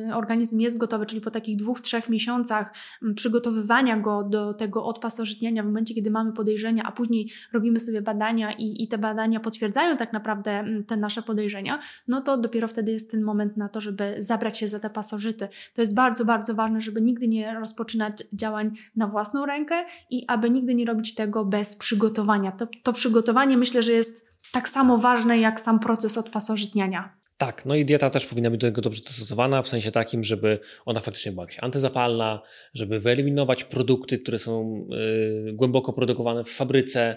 e, 0.09 0.17
organizm 0.17 0.61
jest 0.61 0.79
gotowy, 0.79 1.06
czyli 1.06 1.21
po 1.21 1.31
takich 1.31 1.56
dwóch, 1.56 1.81
trzech 1.81 2.09
miesiącach 2.09 2.75
przygotowywania 3.15 3.97
go 3.97 4.23
do 4.23 4.55
tego 4.55 4.85
odpasożytniania, 4.85 5.62
w 5.62 5.67
momencie, 5.67 5.95
kiedy 5.95 6.11
mamy 6.11 6.33
podejrzenia, 6.33 6.83
a 6.83 6.93
później 6.93 7.31
robimy 7.53 7.81
sobie 7.81 8.03
badania 8.03 8.53
i, 8.53 8.83
i 8.83 8.89
te 8.89 8.99
badania 8.99 9.41
potwierdzają 9.41 9.97
tak 9.97 10.12
naprawdę 10.12 10.65
te 10.87 10.97
nasze 10.97 11.23
podejrzenia, 11.23 11.79
no 12.09 12.21
to 12.21 12.37
dopiero 12.37 12.69
wtedy 12.69 12.93
jest 12.93 13.11
ten 13.11 13.23
moment 13.23 13.56
na 13.56 13.69
to, 13.69 13.81
żeby 13.81 14.15
zabrać 14.19 14.44
się 14.52 14.69
za 14.69 14.81
te 14.81 14.91
pasożyty. 14.91 15.49
To 15.75 15.82
jest 15.82 15.94
bardzo, 15.94 16.25
bardzo 16.25 16.55
ważne, 16.55 16.81
żeby 16.81 17.00
nigdy 17.00 17.29
nie 17.29 17.55
rozpoczynać 17.55 18.25
działań 18.32 18.70
na 18.96 19.06
własną 19.06 19.46
rękę 19.46 19.74
i 20.10 20.24
aby 20.29 20.51
nigdy 20.51 20.74
nie 20.74 20.84
robić 20.84 21.15
tego 21.15 21.44
bez 21.44 21.77
przygotowania. 21.77 22.53
To, 22.53 22.67
to 22.82 22.93
przygotowanie 22.93 23.56
myślę, 23.56 23.82
że 23.82 23.93
jest 23.93 24.29
tak 24.53 24.69
samo 24.69 24.98
ważne 24.98 25.39
jak 25.39 25.60
sam 25.60 25.81
proces 25.81 26.19
odpasożytniania. 26.19 27.24
Tak, 27.39 27.67
no 27.67 27.74
i 27.74 27.84
dieta 27.84 28.10
też 28.10 28.27
powinna 28.27 28.51
być 28.51 28.60
do 28.60 28.67
tego 28.67 28.82
dobrze 28.82 29.03
dostosowana, 29.03 29.63
w 29.63 29.69
sensie 29.69 29.91
takim, 29.91 30.24
żeby 30.24 30.58
ona 30.84 31.01
faktycznie 31.01 31.32
była 31.32 31.44
jakaś 31.44 31.58
antyzapalna, 31.63 32.43
żeby 32.74 33.01
wyeliminować 33.01 33.65
produkty, 33.65 34.19
które 34.19 34.39
są 34.39 34.86
y, 35.48 35.53
głęboko 35.53 35.93
produkowane 35.93 36.44
w 36.44 36.48
fabryce, 36.48 37.17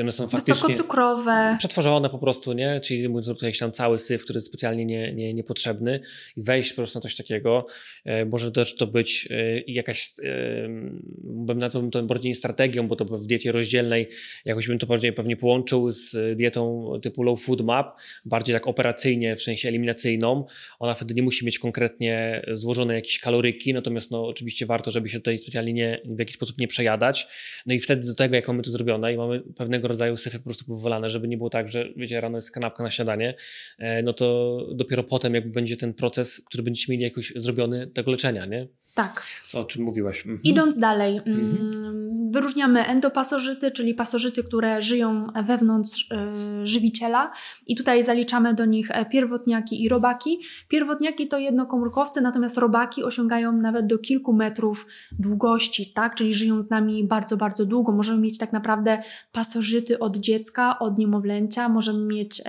one 0.00 0.12
są 0.12 0.28
faktycznie 0.28 0.54
Wysokocukrowe. 0.54 1.56
przetworzone 1.58 2.10
po 2.10 2.18
prostu, 2.18 2.52
nie? 2.52 2.80
Czyli 2.80 3.08
mówiąc 3.08 3.42
jakiś 3.42 3.58
tam 3.58 3.72
cały 3.72 3.98
syf, 3.98 4.24
który 4.24 4.36
jest 4.36 4.46
specjalnie 4.46 4.84
nie, 4.84 5.14
nie, 5.14 5.34
niepotrzebny 5.34 6.00
i 6.36 6.42
wejść 6.42 6.70
po 6.70 6.76
prostu 6.76 6.98
na 6.98 7.02
coś 7.02 7.16
takiego. 7.16 7.66
E, 8.04 8.24
może 8.24 8.52
też 8.52 8.76
to 8.76 8.86
być 8.86 9.28
e, 9.30 9.60
jakaś, 9.60 10.12
e, 10.24 10.68
bym 11.24 11.58
nazwał 11.58 11.90
to 11.90 12.02
bardziej 12.02 12.34
strategią, 12.34 12.88
bo 12.88 12.96
to 12.96 13.04
w 13.04 13.26
diecie 13.26 13.52
rozdzielnej 13.52 14.08
jakoś 14.44 14.68
bym 14.68 14.78
to 14.78 14.86
bardziej 14.86 15.12
pewnie 15.12 15.36
połączył 15.36 15.90
z 15.90 16.36
dietą 16.36 16.92
typu 17.02 17.22
low 17.22 17.42
food 17.42 17.60
map, 17.60 18.00
bardziej 18.24 18.52
tak 18.52 18.66
operacyjnie, 18.66 19.36
w 19.36 19.42
sensie 19.42 19.68
eliminacyjną. 19.68 20.44
Ona 20.78 20.94
wtedy 20.94 21.14
nie 21.14 21.22
musi 21.22 21.46
mieć 21.46 21.58
konkretnie 21.58 22.42
złożone 22.52 22.94
jakieś 22.94 23.18
kaloryki, 23.18 23.74
natomiast 23.74 24.10
no 24.10 24.26
oczywiście 24.26 24.66
warto, 24.66 24.90
żeby 24.90 25.08
się 25.08 25.18
tutaj 25.18 25.38
specjalnie 25.38 25.72
nie, 25.72 26.00
w 26.04 26.18
jakiś 26.18 26.34
sposób 26.34 26.58
nie 26.58 26.68
przejadać. 26.68 27.26
No 27.66 27.74
i 27.74 27.80
wtedy 27.80 28.06
do 28.06 28.14
tego, 28.14 28.36
jak 28.36 28.48
mamy 28.48 28.62
to 28.62 28.70
zrobione 28.70 29.12
i 29.12 29.16
mamy 29.16 29.42
pewnego 29.56 29.88
rodzaju 29.88 30.16
syfy 30.16 30.38
po 30.38 30.44
prostu 30.44 30.64
powolane, 30.64 31.10
żeby 31.10 31.28
nie 31.28 31.36
było 31.36 31.50
tak, 31.50 31.68
że 31.68 31.88
wiecie, 31.96 32.20
rano 32.20 32.38
jest 32.38 32.50
kanapka 32.50 32.82
na 32.82 32.90
śniadanie, 32.90 33.34
e, 33.78 34.02
no 34.02 34.12
to 34.12 34.58
dopiero 34.74 35.04
potem 35.04 35.34
jakby 35.34 35.50
będzie 35.50 35.76
ten 35.76 35.94
proces, 35.94 36.42
który 36.46 36.62
będziecie 36.62 36.92
mieli 36.92 37.04
jakoś 37.04 37.32
zrobiony 37.36 37.86
tego 37.86 38.10
leczenia, 38.10 38.46
nie? 38.46 38.68
Tak. 38.94 39.22
O 39.54 39.64
czym 39.64 39.84
mówiłaś. 39.84 40.18
Mhm. 40.18 40.40
Idąc 40.44 40.76
dalej, 40.76 41.16
mhm. 41.16 42.30
wyróżniamy 42.30 42.86
endopasożyty, 42.86 43.70
czyli 43.70 43.94
pasożyty, 43.94 44.44
które 44.44 44.82
żyją 44.82 45.26
wewnątrz 45.44 46.10
y, 46.12 46.66
żywiciela 46.66 47.32
i 47.66 47.76
tutaj 47.76 48.04
zaliczamy 48.04 48.54
do 48.54 48.64
nich 48.64 48.90
e, 48.90 49.06
pierwotniaki 49.06 49.82
i 49.82 49.88
robaki. 49.88 50.40
Pierwotniaki 50.68 51.28
to 51.28 51.38
jednokomórkowce, 51.38 52.20
natomiast 52.20 52.58
robaki 52.58 53.04
osiągają 53.04 53.52
nawet 53.52 53.86
do 53.86 53.98
kilku 53.98 54.32
metrów 54.32 54.86
długości, 55.18 55.92
tak? 55.92 56.14
czyli 56.14 56.34
żyją 56.34 56.62
z 56.62 56.70
nami 56.70 57.04
bardzo, 57.04 57.36
bardzo 57.36 57.66
długo. 57.66 57.92
Możemy 57.92 58.20
mieć 58.20 58.38
tak 58.38 58.52
naprawdę 58.52 59.02
pasożyty 59.32 59.98
od 59.98 60.16
dziecka, 60.16 60.78
od 60.78 60.98
niemowlęcia, 60.98 61.68
możemy 61.68 62.04
mieć 62.04 62.42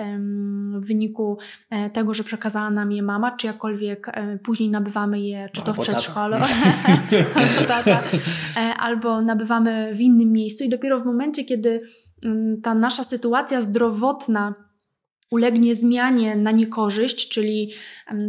w 0.80 0.86
wyniku 0.88 1.38
e, 1.70 1.90
tego, 1.90 2.14
że 2.14 2.24
przekazała 2.24 2.70
nam 2.70 2.92
je 2.92 3.04
mama, 3.04 3.32
czy 3.32 3.48
jakkolwiek 3.48 4.08
e, 4.08 4.38
później 4.38 4.70
nabywamy 4.70 5.20
je, 5.20 5.50
czy 5.54 5.62
to 5.62 5.74
w 5.74 5.80
przedszkolu, 5.80 6.33
albo, 6.34 7.66
tata, 7.68 8.04
e, 8.58 8.60
albo 8.60 9.22
nabywamy 9.22 9.94
w 9.94 10.02
innym 10.02 10.32
miejscu 10.32 10.64
i 10.64 10.70
dopiero 10.70 11.00
w 11.00 11.06
momencie, 11.06 11.44
kiedy 11.44 11.80
mm, 12.26 12.62
ta 12.62 12.74
nasza 12.74 13.04
sytuacja 13.04 13.62
zdrowotna 13.62 14.54
ulegnie 15.34 15.76
zmianie 15.76 16.36
na 16.36 16.52
niekorzyść, 16.52 17.30
czyli 17.30 17.72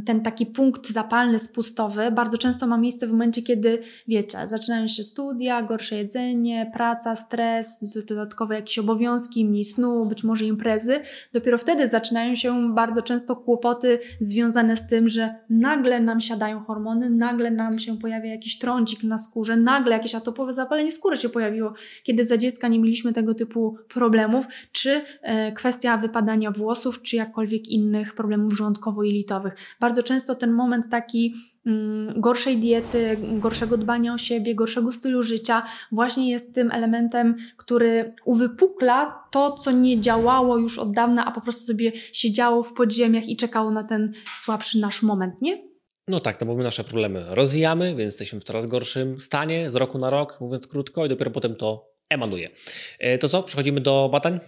ten 0.07 0.21
taki 0.21 0.47
punkt 0.47 0.91
zapalny, 0.91 1.39
spustowy, 1.39 2.11
bardzo 2.11 2.39
często 2.39 2.67
ma 2.67 2.79
miejsce 2.79 3.07
w 3.07 3.11
momencie, 3.11 3.43
kiedy, 3.43 3.79
wiecie, 4.09 4.39
zaczynają 4.47 4.87
się 4.87 5.05
studia, 5.05 5.63
gorsze 5.63 5.97
jedzenie, 5.97 6.71
praca, 6.73 7.17
stres, 7.17 7.79
dodatkowe 8.07 8.55
jakieś 8.55 8.79
obowiązki, 8.79 9.45
mniej 9.45 9.65
snu, 9.65 10.05
być 10.05 10.25
może 10.25 10.45
imprezy. 10.45 11.01
Dopiero 11.33 11.59
wtedy 11.59 11.87
zaczynają 11.87 12.35
się 12.35 12.75
bardzo 12.75 13.03
często 13.03 13.37
kłopoty 13.37 13.99
związane 14.21 14.77
z 14.77 14.87
tym, 14.87 15.09
że 15.09 15.35
nagle 15.51 16.01
nam 16.01 16.21
siadają 16.21 16.61
hormony, 16.61 17.11
nagle 17.11 17.51
nam 17.51 17.79
się 17.79 17.99
pojawia 17.99 18.31
jakiś 18.31 18.59
trądzik 18.59 19.03
na 19.03 19.19
skórze, 19.19 19.57
nagle 19.57 19.93
jakieś 19.93 20.15
atopowe 20.15 20.53
zapalenie 20.53 20.91
skóry 20.91 21.17
się 21.17 21.29
pojawiło, 21.29 21.73
kiedy 22.03 22.25
za 22.25 22.37
dziecka 22.37 22.69
nie 22.69 22.79
mieliśmy 22.79 23.13
tego 23.13 23.35
typu 23.35 23.77
problemów, 23.89 24.47
czy 24.73 25.01
e, 25.23 25.53
kwestia 25.53 25.99
wypadania 25.99 26.51
włosów, 26.51 26.94
czy 27.03 27.17
jakkolwiek 27.17 27.69
innych 27.69 28.15
problemów 28.15 28.53
żołądkowo-jelitowych. 28.53 29.53
Bardzo 29.81 30.03
często 30.03 30.35
ten 30.35 30.53
moment 30.53 30.91
taki 30.91 31.35
mm, 31.67 32.21
gorszej 32.21 32.57
diety, 32.57 33.19
gorszego 33.39 33.77
dbania 33.77 34.15
o 34.15 34.19
siebie, 34.19 34.55
gorszego 34.55 34.93
stylu 34.93 35.23
życia 35.23 35.63
właśnie 35.93 36.31
jest 36.31 36.55
tym 36.55 36.73
elementem, 36.73 37.35
który 37.57 38.15
uwypukla 38.25 39.25
to, 39.31 39.53
co 39.53 39.71
nie 39.71 40.01
działało 40.01 40.59
już 40.59 40.79
od 40.79 40.93
dawna, 40.93 41.25
a 41.25 41.31
po 41.31 41.41
prostu 41.41 41.67
sobie 41.67 41.93
siedziało 42.13 42.63
w 42.63 42.73
podziemiach 42.73 43.29
i 43.29 43.37
czekało 43.37 43.71
na 43.71 43.85
ten 43.85 44.13
słabszy 44.37 44.81
nasz 44.81 45.03
moment, 45.03 45.43
nie? 45.43 45.75
No 46.09 46.21
tak, 46.21 46.41
no 46.41 46.47
bo 46.47 46.55
my 46.55 46.65
nasze 46.65 46.85
problemy 46.85 47.25
rozwijamy, 47.29 47.87
więc 47.87 48.13
jesteśmy 48.13 48.41
w 48.41 48.45
coraz 48.45 48.67
gorszym 48.67 49.21
stanie 49.21 49.71
z 49.71 49.77
roku 49.77 49.99
na 49.99 50.11
rok, 50.11 50.41
mówiąc 50.41 50.67
krótko, 50.67 51.07
i 51.07 51.09
dopiero 51.09 51.31
potem 51.31 51.57
to 51.57 51.95
emanuje. 52.11 52.51
E, 52.99 53.19
to 53.19 53.29
co, 53.29 53.43
przechodzimy 53.43 53.81
do 53.81 54.09
badań? 54.13 54.41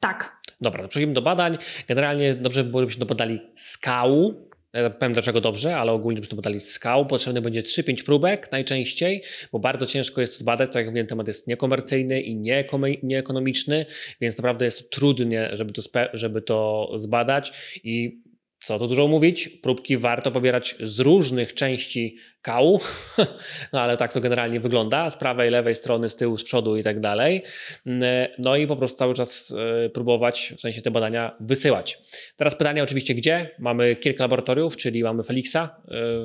Tak. 0.00 0.37
Dobra, 0.60 0.88
przechodzimy 0.88 1.12
do 1.12 1.22
badań. 1.22 1.58
Generalnie 1.88 2.34
dobrze 2.34 2.64
by 2.64 2.70
było, 2.70 2.82
żebyśmy 2.82 3.00
dopodali 3.00 3.40
skału. 3.54 4.48
Ja 4.72 4.90
powiem 4.90 5.12
dlaczego 5.12 5.40
dobrze, 5.40 5.76
ale 5.76 5.92
ogólnie 5.92 6.16
żebyśmy 6.16 6.30
dopodali 6.30 6.60
skał. 6.60 7.06
Potrzebne 7.06 7.40
będzie 7.40 7.62
3-5 7.62 8.04
próbek 8.04 8.52
najczęściej, 8.52 9.22
bo 9.52 9.58
bardzo 9.58 9.86
ciężko 9.86 10.20
jest 10.20 10.32
to 10.32 10.38
zbadać. 10.38 10.72
Tak 10.72 10.76
jak 10.76 10.86
mówiłem, 10.86 11.06
temat 11.06 11.28
jest 11.28 11.46
niekomercyjny 11.46 12.20
i 12.20 12.36
nieekonomiczny, 13.02 13.86
więc 14.20 14.36
naprawdę 14.38 14.64
jest 14.64 14.90
trudnie, 14.90 15.50
żeby 15.52 15.72
to, 15.72 15.82
żeby 16.12 16.42
to 16.42 16.90
zbadać 16.94 17.52
i 17.84 18.22
co 18.58 18.78
tu 18.78 18.86
dużo 18.86 19.08
mówić, 19.08 19.48
próbki 19.48 19.96
warto 19.96 20.30
pobierać 20.30 20.76
z 20.80 21.00
różnych 21.00 21.54
części 21.54 22.16
kału, 22.42 22.80
no 23.72 23.80
ale 23.80 23.96
tak 23.96 24.12
to 24.12 24.20
generalnie 24.20 24.60
wygląda, 24.60 25.10
z 25.10 25.16
prawej, 25.16 25.50
lewej 25.50 25.74
strony, 25.74 26.08
z 26.08 26.16
tyłu, 26.16 26.38
z 26.38 26.44
przodu 26.44 26.76
i 26.76 26.82
tak 26.82 27.00
dalej. 27.00 27.42
No 28.38 28.56
i 28.56 28.66
po 28.66 28.76
prostu 28.76 28.98
cały 28.98 29.14
czas 29.14 29.54
e, 29.86 29.88
próbować, 29.88 30.54
w 30.56 30.60
sensie 30.60 30.82
te 30.82 30.90
badania 30.90 31.36
wysyłać. 31.40 31.98
Teraz 32.36 32.54
pytanie 32.54 32.82
oczywiście 32.82 33.14
gdzie? 33.14 33.50
Mamy 33.58 33.96
kilka 33.96 34.24
laboratoriów, 34.24 34.76
czyli 34.76 35.02
mamy 35.02 35.22
Felixa 35.22 35.56
e, 35.56 35.70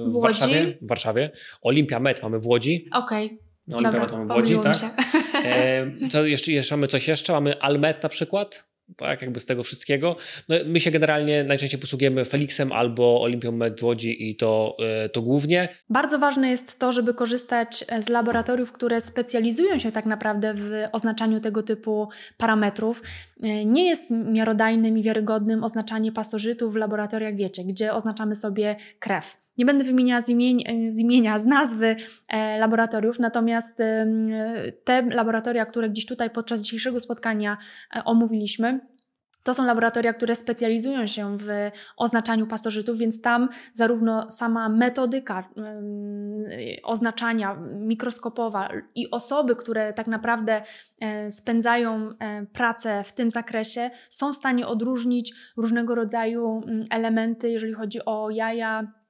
w, 0.06 0.12
w 0.12 0.22
Warszawie, 0.22 0.78
w 0.82 0.88
Warszawie, 0.88 1.32
Olympia 1.62 2.00
Med 2.00 2.24
mamy 2.24 2.40
w 2.40 2.48
Łodzi. 2.48 2.88
Okej. 2.94 3.26
Okay. 3.26 3.38
No, 3.68 3.78
Olympia 3.78 4.00
Med 4.00 4.12
mamy 4.12 4.26
w 4.26 4.32
Łodzi, 4.32 4.60
tak? 4.64 4.76
E, 5.46 5.92
co 6.10 6.26
jeszcze, 6.26 6.52
jeszcze 6.52 6.78
mamy 6.78 6.88
coś 6.88 7.08
jeszcze? 7.08 7.34
Mamy 7.34 7.60
Almet 7.60 8.04
na 8.04 8.10
przykład 8.10 8.73
tak, 8.98 9.22
jakby 9.22 9.40
z 9.40 9.46
tego 9.46 9.64
wszystkiego. 9.64 10.16
No, 10.50 10.56
my 10.66 10.80
się 10.80 10.92
generalnie 10.92 11.44
najczęściej 11.44 11.80
posługujemy 11.80 12.26
Felixem 12.26 12.72
albo 12.72 13.22
Olimpią 13.22 13.52
Med 13.52 13.84
Łodzi 13.84 14.30
i 14.30 14.36
to, 14.36 14.78
e, 14.80 15.10
to 15.10 15.22
głównie. 15.22 15.70
Bardzo 15.90 16.20
ważne 16.20 16.50
jest 16.50 16.80
to, 16.80 16.92
żeby 16.92 17.14
korzystać 17.14 17.86
z 18.00 18.10
laboratoriów, 18.10 18.72
które 18.72 19.02
specjalizują 19.02 19.78
się 19.78 19.92
tak 19.92 20.06
naprawdę 20.06 20.54
w 20.54 20.72
oznaczaniu 20.92 21.40
tego 21.40 21.64
typu 21.64 22.08
parametrów. 22.38 23.04
E, 23.44 23.66
nie 23.66 23.86
jest 23.86 24.12
miarodajnym 24.12 24.98
i 24.98 25.04
wiarygodnym 25.04 25.64
oznaczanie 25.64 26.12
pasożytów 26.12 26.74
w 26.74 26.76
laboratoriach, 26.76 27.36
wiecie, 27.36 27.64
gdzie 27.64 27.94
oznaczamy 27.94 28.36
sobie 28.36 28.76
krew. 29.00 29.43
Nie 29.58 29.66
będę 29.66 29.84
wymieniała 29.84 30.22
z, 30.22 30.30
imień, 30.30 30.64
z 30.88 31.00
imienia, 31.00 31.40
z 31.40 31.46
nazwy 31.46 31.96
e, 32.28 32.58
laboratoriów, 32.58 33.20
natomiast 33.20 33.80
e, 33.80 34.06
te 34.84 35.02
laboratoria, 35.02 35.66
które 35.66 35.90
gdzieś 35.90 36.06
tutaj 36.06 36.30
podczas 36.30 36.62
dzisiejszego 36.62 37.00
spotkania 37.00 37.58
e, 37.96 38.04
omówiliśmy, 38.04 38.80
to 39.44 39.54
są 39.54 39.66
laboratoria, 39.66 40.14
które 40.14 40.36
specjalizują 40.36 41.08
się 41.08 41.38
w 41.38 41.48
oznaczaniu 41.98 42.48
pasożytów, 42.48 42.98
więc 42.98 43.22
tam 43.22 43.50
zarówno 43.74 44.32
sama 44.32 44.70
metodyka 44.70 45.50
oznaczania 46.84 47.56
mikroskopowa 47.74 48.70
i 48.96 49.12
osoby, 49.12 49.56
które 49.56 49.94
tak 49.94 50.08
naprawdę 50.08 50.62
spędzają 51.30 52.10
pracę 52.54 53.04
w 53.04 53.14
tym 53.14 53.30
zakresie, 53.30 53.92
są 54.10 54.34
w 54.34 54.36
stanie 54.36 54.68
odróżnić 54.68 55.34
różnego 55.58 55.96
rodzaju 55.96 56.62
elementy, 56.92 57.50
jeżeli 57.50 57.74
chodzi 57.74 58.06
o 58.06 58.30
jaja, 58.30 59.03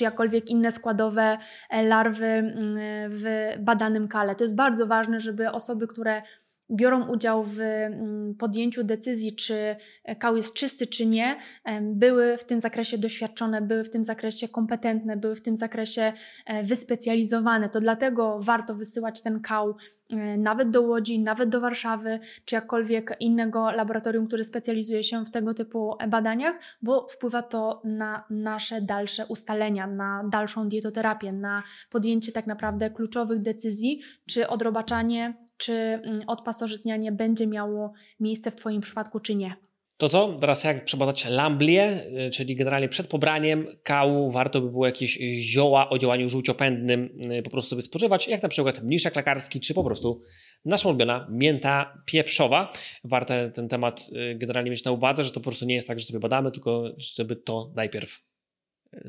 czy 0.00 0.04
jakkolwiek 0.04 0.50
inne 0.50 0.70
składowe 0.72 1.38
e, 1.70 1.82
larwy 1.82 2.26
mm, 2.26 2.74
w 3.08 3.54
badanym 3.58 4.08
kale. 4.08 4.34
To 4.34 4.44
jest 4.44 4.54
bardzo 4.54 4.86
ważne, 4.86 5.20
żeby 5.20 5.50
osoby, 5.50 5.86
które 5.86 6.22
biorą 6.70 7.06
udział 7.08 7.44
w 7.44 7.60
mm, 7.60 8.34
podjęciu 8.34 8.84
decyzji, 8.84 9.36
czy 9.36 9.76
kał 10.18 10.36
jest 10.36 10.54
czysty, 10.54 10.86
czy 10.86 11.06
nie, 11.06 11.36
były 11.82 12.36
w 12.36 12.44
tym 12.44 12.60
zakresie 12.60 12.98
doświadczone, 12.98 13.62
były 13.62 13.84
w 13.84 13.90
tym 13.90 14.04
zakresie 14.04 14.48
kompetentne, 14.48 15.16
były 15.16 15.34
w 15.34 15.42
tym 15.42 15.56
zakresie 15.56 16.12
e, 16.46 16.62
wyspecjalizowane. 16.62 17.68
To 17.68 17.80
dlatego 17.80 18.38
warto 18.40 18.74
wysyłać 18.74 19.22
ten 19.22 19.40
kał 19.40 19.76
e, 20.10 20.38
nawet 20.38 20.70
do 20.70 20.82
Łodzi, 20.82 21.20
nawet 21.20 21.48
do 21.48 21.60
Warszawy, 21.60 22.18
czy 22.44 22.54
jakkolwiek 22.54 23.16
innego 23.20 23.70
laboratorium, 23.70 24.26
które 24.26 24.44
specjalizuje 24.44 25.02
się 25.02 25.24
w 25.24 25.30
tego 25.30 25.54
typu 25.54 25.94
badaniach, 26.08 26.60
bo 26.82 27.06
wpływa 27.08 27.42
to 27.42 27.82
na 27.84 28.24
nasze 28.30 28.80
dalsze 28.80 29.26
ustalenia, 29.26 29.86
na 29.86 30.24
dalszą 30.32 30.68
dietoterapię, 30.68 31.32
na 31.32 31.62
podjęcie 31.90 32.32
tak 32.32 32.46
naprawdę 32.46 32.90
kluczowych 32.90 33.42
decyzji, 33.42 34.00
czy 34.26 34.48
odrobaczanie 34.48 35.49
czy 35.60 35.72
mm, 35.72 36.22
odpasożytnianie 36.26 37.12
będzie 37.12 37.46
miało 37.46 37.92
miejsce 38.20 38.50
w 38.50 38.56
Twoim 38.56 38.80
przypadku, 38.80 39.20
czy 39.20 39.34
nie. 39.34 39.56
To 39.96 40.08
co? 40.08 40.38
Teraz 40.40 40.64
jak 40.64 40.84
przebadać 40.84 41.24
lamblię, 41.24 42.06
y, 42.26 42.30
czyli 42.30 42.56
generalnie 42.56 42.88
przed 42.88 43.06
pobraniem 43.06 43.66
kału 43.82 44.30
warto 44.30 44.60
by 44.60 44.70
było 44.70 44.86
jakieś 44.86 45.18
zioła 45.40 45.90
o 45.90 45.98
działaniu 45.98 46.28
żółciopędnym 46.28 47.20
y, 47.32 47.42
po 47.42 47.50
prostu 47.50 47.70
sobie 47.70 47.82
spożywać, 47.82 48.28
jak 48.28 48.42
na 48.42 48.48
przykład 48.48 48.82
mniszek 48.82 49.16
lekarski, 49.16 49.60
czy 49.60 49.74
po 49.74 49.84
prostu 49.84 50.20
nasza 50.64 50.88
ulubiona 50.88 51.26
mięta 51.30 52.02
pieprzowa. 52.06 52.72
Warto 53.04 53.34
ten 53.54 53.68
temat 53.68 54.10
y, 54.32 54.34
generalnie 54.34 54.70
mieć 54.70 54.84
na 54.84 54.90
uwadze, 54.90 55.22
że 55.22 55.30
to 55.30 55.40
po 55.40 55.44
prostu 55.44 55.66
nie 55.66 55.74
jest 55.74 55.88
tak, 55.88 55.98
że 55.98 56.06
sobie 56.06 56.20
badamy, 56.20 56.50
tylko 56.50 56.84
żeby 56.96 57.36
to 57.36 57.72
najpierw 57.76 58.24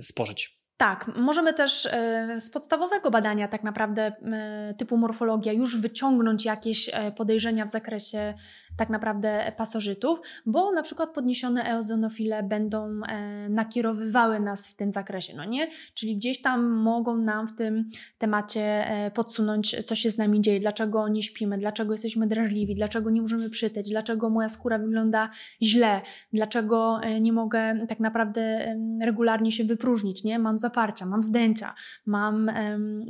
spożyć. 0.01 0.60
Tak, 0.81 1.11
możemy 1.17 1.53
też 1.53 1.85
e, 1.85 2.41
z 2.41 2.49
podstawowego 2.49 3.11
badania, 3.11 3.47
tak 3.47 3.63
naprawdę 3.63 4.01
e, 4.23 4.73
typu 4.77 4.97
morfologia, 4.97 5.53
już 5.53 5.77
wyciągnąć 5.77 6.45
jakieś 6.45 6.89
e, 6.93 7.11
podejrzenia 7.11 7.65
w 7.65 7.69
zakresie 7.69 8.33
tak 8.77 8.89
naprawdę 8.89 9.51
pasożytów, 9.57 10.19
bo 10.45 10.71
na 10.71 10.81
przykład 10.81 11.09
podniesione 11.09 11.63
eozonofile 11.63 12.43
będą 12.43 13.01
nakierowywały 13.49 14.39
nas 14.39 14.67
w 14.67 14.75
tym 14.75 14.91
zakresie, 14.91 15.33
no 15.35 15.45
nie? 15.45 15.67
Czyli 15.93 16.17
gdzieś 16.17 16.41
tam 16.41 16.69
mogą 16.69 17.17
nam 17.17 17.47
w 17.47 17.55
tym 17.55 17.89
temacie 18.17 18.85
podsunąć, 19.13 19.75
co 19.85 19.95
się 19.95 20.09
z 20.09 20.17
nami 20.17 20.41
dzieje, 20.41 20.59
dlaczego 20.59 21.07
nie 21.07 21.23
śpimy, 21.23 21.57
dlaczego 21.57 21.93
jesteśmy 21.93 22.27
drażliwi, 22.27 22.75
dlaczego 22.75 23.09
nie 23.09 23.21
możemy 23.21 23.49
przytyć, 23.49 23.89
dlaczego 23.89 24.29
moja 24.29 24.49
skóra 24.49 24.77
wygląda 24.77 25.29
źle, 25.61 26.01
dlaczego 26.33 27.01
nie 27.21 27.33
mogę 27.33 27.85
tak 27.87 27.99
naprawdę 27.99 28.75
regularnie 29.01 29.51
się 29.51 29.63
wypróżnić, 29.63 30.23
nie? 30.23 30.39
Mam 30.39 30.57
mam 31.05 31.23
zdjęcia, 31.23 31.73
mam 32.05 32.51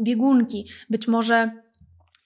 biegunki. 0.01 0.65
Być 0.89 1.07
może 1.07 1.51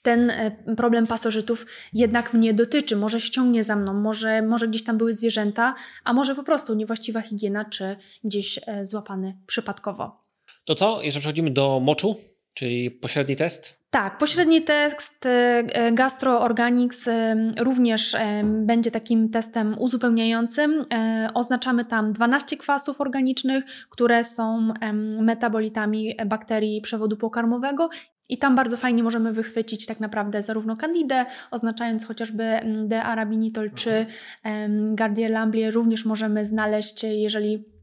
ten 0.06 0.30
e, 0.30 0.52
problem 0.78 1.08
pasożytów 1.08 1.66
jednak 1.94 2.34
mnie 2.34 2.54
dotyczy, 2.54 2.96
może 2.96 3.22
ściągnie 3.22 3.64
za 3.64 3.76
mną, 3.76 3.94
może, 3.94 4.42
może 4.42 4.68
gdzieś 4.68 4.84
tam 4.84 4.98
były 4.98 5.14
zwierzęta, 5.14 5.76
a 6.04 6.14
może 6.14 6.36
po 6.36 6.44
prostu 6.44 6.74
niewłaściwa 6.74 7.22
higiena, 7.22 7.66
czy 7.66 7.96
gdzieś 8.24 8.60
e, 8.68 8.86
złapany 8.86 9.38
przypadkowo. 9.48 10.26
To 10.66 10.76
co? 10.76 11.02
Jeszcze 11.02 11.20
przechodzimy 11.20 11.52
do 11.52 11.80
moczu. 11.80 12.16
Czyli 12.54 12.92
pośredni 12.92 13.36
test? 13.36 13.85
Tak, 13.96 14.18
pośredni 14.18 14.62
test 14.62 15.26
e, 15.26 15.92
Gastro 15.92 16.42
Organics 16.42 17.08
e, 17.08 17.36
również 17.60 18.16
e, 18.16 18.44
będzie 18.44 18.92
takim 18.92 19.30
testem 19.30 19.76
uzupełniającym. 19.80 20.86
Oznaczamy 21.34 21.86
tam 21.86 22.14
12 22.14 22.58
kwasów 22.58 23.02
organicznych, 23.02 23.66
które 23.90 24.24
są 24.24 24.74
metabolitami 25.22 26.16
bakterii 26.26 26.82
przewodu 26.82 27.18
pokarmowego 27.18 27.88
i 28.30 28.38
tam 28.38 28.56
bardzo 28.56 28.78
fajnie 28.78 29.04
możemy 29.04 29.34
wychwycić 29.34 29.86
tak 29.86 30.00
naprawdę 30.00 30.42
zarówno 30.42 30.78
candidę, 30.78 31.26
oznaczając 31.52 32.06
chociażby 32.08 32.60
D-arabinitol 32.86 33.72
czy 33.72 34.06
Gardier 34.80 35.32
Lamblier, 35.32 35.74
również 35.74 36.06
możemy 36.06 36.46
znaleźć, 36.46 37.04
jeżeli 37.04 37.75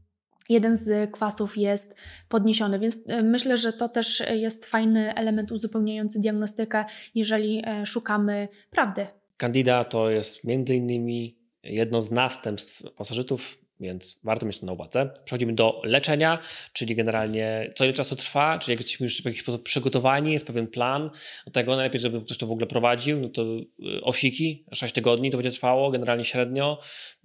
jeden 0.49 0.75
z 0.75 1.11
kwasów 1.11 1.57
jest 1.57 1.95
podniesiony. 2.29 2.79
Więc 2.79 2.99
e, 3.07 3.23
myślę, 3.23 3.57
że 3.57 3.73
to 3.73 3.89
też 3.89 4.23
jest 4.33 4.65
fajny 4.65 5.13
element 5.13 5.51
uzupełniający 5.51 6.19
diagnostykę, 6.19 6.85
jeżeli 7.15 7.61
e, 7.65 7.85
szukamy 7.85 8.47
prawdy. 8.69 9.07
Candida 9.37 9.83
to 9.83 10.09
jest 10.09 10.43
między 10.43 10.75
innymi 10.75 11.37
jedno 11.63 12.01
z 12.01 12.11
następstw 12.11 12.83
pasożytów 12.95 13.62
więc 13.83 14.19
warto 14.23 14.45
mieć 14.45 14.59
to 14.59 14.65
na 14.65 14.71
uwadze. 14.71 15.09
Przechodzimy 15.25 15.53
do 15.53 15.81
leczenia, 15.83 16.39
czyli 16.73 16.95
generalnie 16.95 17.69
co 17.75 17.83
ile 17.83 17.93
czasu 17.93 18.15
trwa, 18.15 18.59
czyli 18.59 18.73
jak 18.73 18.79
jesteśmy 18.79 19.03
już 19.03 19.21
w 19.21 19.25
jakiś 19.25 19.41
sposób 19.41 19.63
przygotowani, 19.63 20.33
jest 20.33 20.47
pewien 20.47 20.67
plan 20.67 21.09
do 21.45 21.51
tego, 21.51 21.75
najlepiej, 21.75 22.01
żeby 22.01 22.21
ktoś 22.21 22.37
to 22.37 22.47
w 22.47 22.51
ogóle 22.51 22.67
prowadził, 22.67 23.19
no 23.19 23.29
to 23.29 23.43
y, 23.43 24.01
owsiki, 24.01 24.65
6 24.73 24.93
tygodni 24.93 25.31
to 25.31 25.37
będzie 25.37 25.51
trwało, 25.51 25.91
generalnie 25.91 26.23
średnio, 26.23 26.79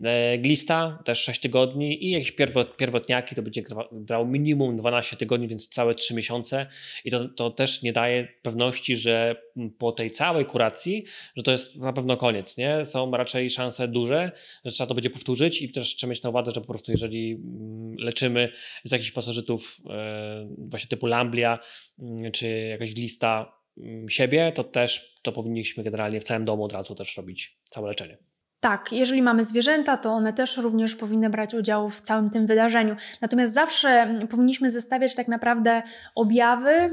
e, 0.04 0.38
glista 0.38 0.98
też 1.04 1.22
6 1.22 1.40
tygodni 1.40 2.04
i 2.06 2.10
jakieś 2.10 2.32
pierwotniaki 2.76 3.34
to 3.34 3.42
będzie 3.42 3.62
trwało 4.06 4.26
minimum 4.26 4.76
12 4.76 5.16
tygodni, 5.16 5.48
więc 5.48 5.68
całe 5.68 5.94
3 5.94 6.14
miesiące. 6.14 6.66
I 7.04 7.10
to, 7.10 7.28
to 7.28 7.50
też 7.50 7.82
nie 7.82 7.92
daje 7.92 8.28
pewności, 8.42 8.96
że 8.96 9.36
po 9.78 9.92
tej 9.92 10.10
całej 10.10 10.46
kuracji, 10.46 11.04
że 11.36 11.42
to 11.42 11.50
jest 11.50 11.76
na 11.76 11.92
pewno 11.92 12.16
koniec, 12.16 12.56
nie? 12.56 12.84
Są 12.84 13.10
raczej 13.10 13.50
szanse 13.50 13.88
duże, 13.88 14.32
że 14.64 14.72
trzeba 14.72 14.88
to 14.88 14.94
będzie 14.94 15.10
powtórzyć 15.10 15.62
i 15.62 15.72
też 15.72 15.96
trzeba 15.96 16.10
mieć 16.10 16.22
na 16.22 16.30
uwadze 16.30 16.50
że 16.50 16.60
po 16.60 16.66
prostu 16.66 16.90
jeżeli 16.92 17.32
mm, 17.32 17.96
leczymy 17.98 18.52
z 18.84 18.92
jakichś 18.92 19.10
pasożytów 19.10 19.76
e, 19.90 20.48
właśnie 20.58 20.88
typu 20.88 21.06
lamblia 21.06 21.58
mm, 21.98 22.32
czy 22.32 22.48
jakaś 22.48 22.94
glista 22.94 23.52
mm, 23.78 24.08
siebie, 24.08 24.52
to 24.54 24.64
też 24.64 25.20
to 25.22 25.32
powinniśmy 25.32 25.84
generalnie 25.84 26.20
w 26.20 26.24
całym 26.24 26.44
domu 26.44 26.64
od 26.64 26.72
razu 26.72 26.94
też 26.94 27.16
robić 27.16 27.58
całe 27.70 27.88
leczenie. 27.88 28.18
Tak, 28.60 28.92
jeżeli 28.92 29.22
mamy 29.22 29.44
zwierzęta, 29.44 29.96
to 29.96 30.12
one 30.12 30.32
też 30.32 30.56
również 30.56 30.96
powinny 30.96 31.30
brać 31.30 31.54
udział 31.54 31.88
w 31.88 32.00
całym 32.00 32.30
tym 32.30 32.46
wydarzeniu. 32.46 32.96
Natomiast 33.20 33.52
zawsze 33.52 34.18
powinniśmy 34.30 34.70
zestawiać 34.70 35.14
tak 35.14 35.28
naprawdę 35.28 35.82
objawy, 36.14 36.70
e, 36.70 36.88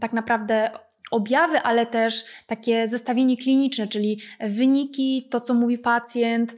tak 0.00 0.12
naprawdę 0.12 0.70
objawy, 1.10 1.60
ale 1.60 1.86
też 1.86 2.24
takie 2.46 2.88
zestawienie 2.88 3.36
kliniczne, 3.36 3.86
czyli 3.86 4.20
wyniki, 4.40 5.28
to 5.30 5.40
co 5.40 5.54
mówi 5.54 5.78
pacjent, 5.78 6.54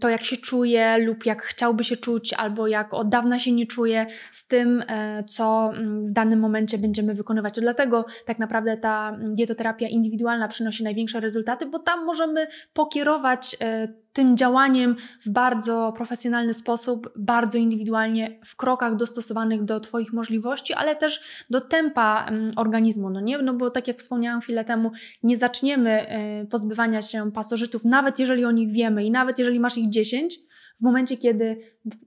to 0.00 0.08
jak 0.08 0.22
się 0.22 0.36
czuje 0.36 0.98
lub 0.98 1.26
jak 1.26 1.42
chciałby 1.42 1.84
się 1.84 1.96
czuć, 1.96 2.32
albo 2.32 2.66
jak 2.66 2.94
od 2.94 3.08
dawna 3.08 3.38
się 3.38 3.52
nie 3.52 3.66
czuje, 3.66 4.06
z 4.30 4.46
tym, 4.46 4.84
e, 4.88 5.24
co 5.24 5.72
mm, 5.74 6.06
w 6.06 6.10
danym 6.10 6.40
momencie 6.40 6.78
będziemy 6.78 7.14
wykonywać. 7.14 7.60
Dlatego 7.60 8.04
tak 8.26 8.38
naprawdę 8.38 8.76
ta 8.76 9.16
dietoterapia 9.20 9.88
indywidualna 9.88 10.48
przynosi 10.48 10.84
największe 10.84 11.20
rezultaty, 11.20 11.66
bo 11.66 11.78
tam 11.78 12.04
możemy 12.04 12.46
pokierować 12.72 13.56
e, 13.60 13.88
tym 14.16 14.36
działaniem 14.36 14.96
w 15.20 15.28
bardzo 15.28 15.92
profesjonalny 15.96 16.54
sposób, 16.54 17.12
bardzo 17.16 17.58
indywidualnie, 17.58 18.38
w 18.44 18.56
krokach 18.56 18.96
dostosowanych 18.96 19.64
do 19.64 19.80
Twoich 19.80 20.12
możliwości, 20.12 20.74
ale 20.74 20.96
też 20.96 21.20
do 21.50 21.60
tempa 21.60 22.26
mm, 22.28 22.52
organizmu. 22.56 23.10
No, 23.10 23.20
nie? 23.20 23.38
no 23.38 23.54
bo 23.54 23.70
tak 23.70 23.88
jak 23.88 23.98
wspomniałam 23.98 24.40
chwilę 24.40 24.64
temu, 24.64 24.90
nie 25.22 25.36
zaczniemy 25.36 26.06
y, 26.42 26.46
pozbywania 26.46 27.02
się 27.02 27.32
pasożytów, 27.32 27.84
nawet 27.84 28.18
jeżeli 28.18 28.44
o 28.44 28.50
nich 28.50 28.72
wiemy 28.72 29.04
i 29.04 29.10
nawet 29.10 29.38
jeżeli 29.38 29.60
masz 29.60 29.78
ich 29.78 29.88
10, 29.88 30.38
w 30.78 30.82
momencie, 30.82 31.16
kiedy 31.16 31.60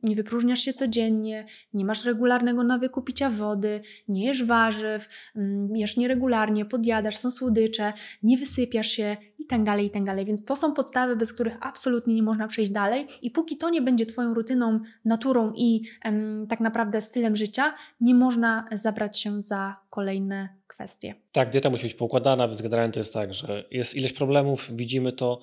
nie 0.04 0.16
wypróżniasz 0.16 0.60
się 0.60 0.74
codziennie, 0.74 1.46
nie 1.74 1.86
masz 1.86 2.06
regularnego 2.06 2.64
nawyku 2.64 3.02
picia 3.02 3.30
wody, 3.30 3.82
nie 4.08 4.26
jesz 4.26 4.44
warzyw, 4.44 5.10
mm, 5.36 5.76
jesz 5.76 5.98
nieregularnie, 5.98 6.66
podjadasz, 6.66 7.18
są 7.18 7.32
słodycze, 7.32 7.94
nie 8.24 8.38
wysypiasz 8.38 8.88
się 8.88 9.18
i 9.40 9.46
tak 9.46 9.64
dalej, 9.64 9.86
i 9.86 9.90
tak 9.90 10.04
dalej. 10.04 10.26
Więc 10.26 10.46
to 10.46 10.56
są 10.56 10.74
podstawy, 10.74 11.16
bez 11.16 11.34
których 11.34 11.58
absolutnie 11.62 12.16
nie 12.16 12.24
można 12.24 12.48
przejść 12.48 12.72
dalej 12.72 13.08
i 13.22 13.32
póki 13.32 13.58
to 13.58 13.70
nie 13.70 13.82
będzie 13.82 14.06
Twoją 14.06 14.34
rutyną, 14.34 14.80
naturą 15.06 15.54
i 15.56 15.82
em, 16.04 16.48
tak 16.50 16.60
naprawdę 16.60 17.02
stylem 17.02 17.36
życia, 17.36 17.74
nie 18.02 18.16
można 18.16 18.66
zabrać 18.72 19.20
się 19.20 19.42
za 19.42 19.76
kolejne 19.90 20.50
kwestie. 20.68 21.16
Tak, 21.32 21.50
dieta 21.50 21.70
musi 21.70 21.84
być 21.84 21.94
poukładana, 21.94 22.48
więc 22.48 22.62
generalnie 22.62 22.94
to 22.94 23.00
jest 23.00 23.14
tak, 23.14 23.34
że 23.34 23.66
jest 23.72 23.96
ileś 23.96 24.14
problemów, 24.14 24.70
widzimy 24.72 25.12
to, 25.12 25.40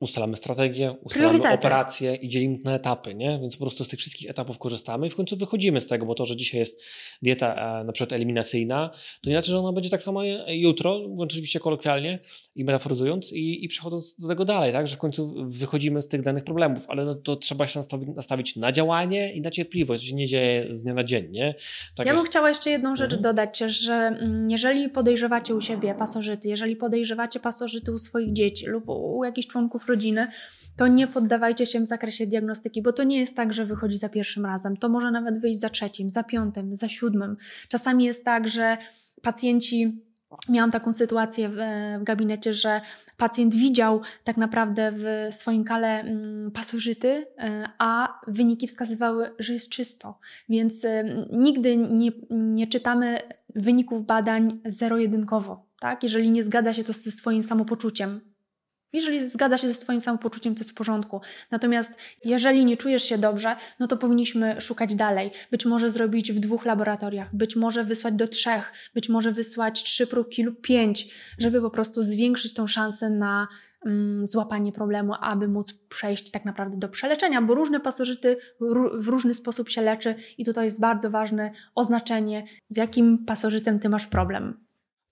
ustalamy 0.00 0.36
strategię, 0.36 0.96
ustalamy 1.02 1.54
operacje 1.54 2.14
i 2.14 2.28
dzielimy 2.28 2.58
na 2.64 2.74
etapy, 2.74 3.14
nie? 3.14 3.38
Więc 3.40 3.56
po 3.56 3.64
prostu 3.64 3.84
z 3.84 3.88
tych 3.88 4.00
wszystkich 4.00 4.30
etapów 4.30 4.58
korzystamy 4.58 5.06
i 5.06 5.10
w 5.10 5.16
końcu 5.16 5.36
wychodzimy 5.36 5.80
z 5.80 5.86
tego, 5.86 6.06
bo 6.06 6.14
to, 6.14 6.24
że 6.24 6.36
dzisiaj 6.36 6.60
jest 6.60 6.82
dieta 7.22 7.80
e, 7.80 7.84
na 7.84 7.92
przykład 7.92 8.12
eliminacyjna, 8.12 8.90
to 9.22 9.30
nie 9.30 9.36
znaczy, 9.36 9.50
że 9.50 9.58
ona 9.58 9.72
będzie 9.72 9.90
tak 9.90 10.02
samo 10.02 10.20
jutro, 10.48 11.00
oczywiście 11.18 11.60
kolokwialnie 11.60 12.18
i 12.54 12.64
metaforyzując 12.64 13.32
i, 13.32 13.64
i 13.64 13.68
przechodząc 13.68 14.20
do 14.20 14.28
tego 14.28 14.44
dalej, 14.44 14.72
tak? 14.72 14.86
Że 14.86 14.96
w 14.96 14.98
końcu 14.98 15.34
wychodzimy 15.46 16.02
z 16.02 16.08
tych 16.08 16.22
danych 16.22 16.44
problemów, 16.44 16.84
ale 16.88 17.04
no, 17.04 17.14
to 17.14 17.36
trzeba 17.36 17.66
się 17.66 17.80
nastawić, 18.16 18.56
na 18.56 18.72
działanie 18.72 19.34
i 19.34 19.40
na 19.40 19.50
cierpliwość, 19.50 20.02
to 20.02 20.08
się 20.08 20.14
nie 20.14 20.26
dzieje 20.26 20.76
z 20.76 20.82
dnia 20.82 20.94
na 20.94 21.04
dzień, 21.04 21.30
nie? 21.30 21.54
Tak 21.96 22.06
ja 22.06 22.12
jest... 22.12 22.24
bym 22.24 22.30
chciała 22.30 22.48
jeszcze 22.48 22.70
jedną 22.70 22.96
rzecz 22.96 23.14
mhm. 23.14 23.22
dodać, 23.22 23.58
że 23.58 23.92
mm, 23.92 24.50
jeżeli 24.50 24.88
podejrzewacie 24.88 25.54
u 25.54 25.60
siebie 25.60 25.94
pasożyty, 25.94 26.48
jeżeli 26.48 26.76
podejrzewacie 26.76 27.40
pasożyty 27.40 27.92
u 27.92 27.98
swoich 27.98 28.32
dzieci 28.32 28.66
lub 28.66 28.88
u 28.88 29.24
jakichś 29.24 29.46
członków 29.46 29.85
rodziny, 29.88 30.28
to 30.76 30.86
nie 30.86 31.06
poddawajcie 31.06 31.66
się 31.66 31.80
w 31.80 31.86
zakresie 31.86 32.26
diagnostyki, 32.26 32.82
bo 32.82 32.92
to 32.92 33.04
nie 33.04 33.18
jest 33.18 33.34
tak, 33.34 33.52
że 33.52 33.64
wychodzi 33.64 33.98
za 33.98 34.08
pierwszym 34.08 34.46
razem. 34.46 34.76
To 34.76 34.88
może 34.88 35.10
nawet 35.10 35.40
wyjść 35.40 35.60
za 35.60 35.68
trzecim, 35.68 36.10
za 36.10 36.22
piątym, 36.22 36.76
za 36.76 36.88
siódmym. 36.88 37.36
Czasami 37.68 38.04
jest 38.04 38.24
tak, 38.24 38.48
że 38.48 38.76
pacjenci 39.22 40.06
Miałam 40.48 40.70
taką 40.70 40.92
sytuację 40.92 41.48
w, 41.48 41.58
gabinecie, 42.02 42.54
że 42.54 42.80
pacjent 43.16 43.54
widział 43.54 44.00
tak 44.24 44.36
naprawdę 44.36 44.92
w 44.94 45.28
swoim 45.30 45.64
kale 45.64 46.00
mm, 46.00 46.50
pasożyty, 46.50 47.26
e, 47.38 47.68
a 47.78 48.20
wyniki 48.26 48.66
wskazywały, 48.66 49.30
że 49.38 49.52
jest 49.52 49.68
czysto. 49.68 50.18
Więc 50.48 50.84
e, 50.84 51.04
nigdy 51.32 51.76
nie, 51.76 52.10
nie 52.30 52.66
czytamy 52.66 53.18
wyników 53.54 54.06
badań 54.06 54.60
zero-jedynkowo. 54.64 55.66
Tak? 55.80 56.02
Jeżeli 56.02 56.30
nie 56.30 56.42
zgadza 56.42 56.74
się 56.74 56.84
to 56.84 56.92
ze 56.92 57.10
swoim 57.10 57.42
samopoczuciem, 57.42 58.20
jeżeli 58.96 59.28
zgadza 59.28 59.58
się 59.58 59.68
ze 59.68 59.80
Twoim 59.80 60.00
samopoczuciem, 60.00 60.54
to 60.54 60.60
jest 60.60 60.70
w 60.70 60.74
porządku. 60.74 61.20
Natomiast 61.50 61.92
jeżeli 62.24 62.64
nie 62.64 62.76
czujesz 62.76 63.02
się 63.02 63.18
dobrze, 63.18 63.56
no 63.80 63.86
to 63.86 63.96
powinniśmy 63.96 64.60
szukać 64.60 64.94
dalej. 64.94 65.30
Być 65.50 65.64
może 65.64 65.90
zrobić 65.90 66.32
w 66.32 66.40
dwóch 66.40 66.64
laboratoriach, 66.64 67.34
być 67.34 67.56
może 67.56 67.84
wysłać 67.84 68.14
do 68.14 68.28
trzech, 68.28 68.72
być 68.94 69.08
może 69.08 69.32
wysłać 69.32 69.82
trzy 69.82 70.06
próbki 70.06 70.42
lub 70.42 70.60
pięć, 70.60 71.08
żeby 71.38 71.60
po 71.60 71.70
prostu 71.70 72.02
zwiększyć 72.02 72.54
tą 72.54 72.66
szansę 72.66 73.10
na 73.10 73.48
mm, 73.86 74.26
złapanie 74.26 74.72
problemu, 74.72 75.14
aby 75.20 75.48
móc 75.48 75.72
przejść 75.72 76.30
tak 76.30 76.44
naprawdę 76.44 76.76
do 76.76 76.88
przeleczenia, 76.88 77.42
bo 77.42 77.54
różne 77.54 77.80
pasożyty 77.80 78.36
w 78.94 79.08
różny 79.08 79.34
sposób 79.34 79.68
się 79.68 79.82
leczy 79.82 80.14
i 80.38 80.44
tutaj 80.44 80.64
jest 80.64 80.80
bardzo 80.80 81.10
ważne 81.10 81.50
oznaczenie, 81.74 82.44
z 82.68 82.76
jakim 82.76 83.24
pasożytem 83.26 83.80
Ty 83.80 83.88
masz 83.88 84.06
problem. 84.06 84.65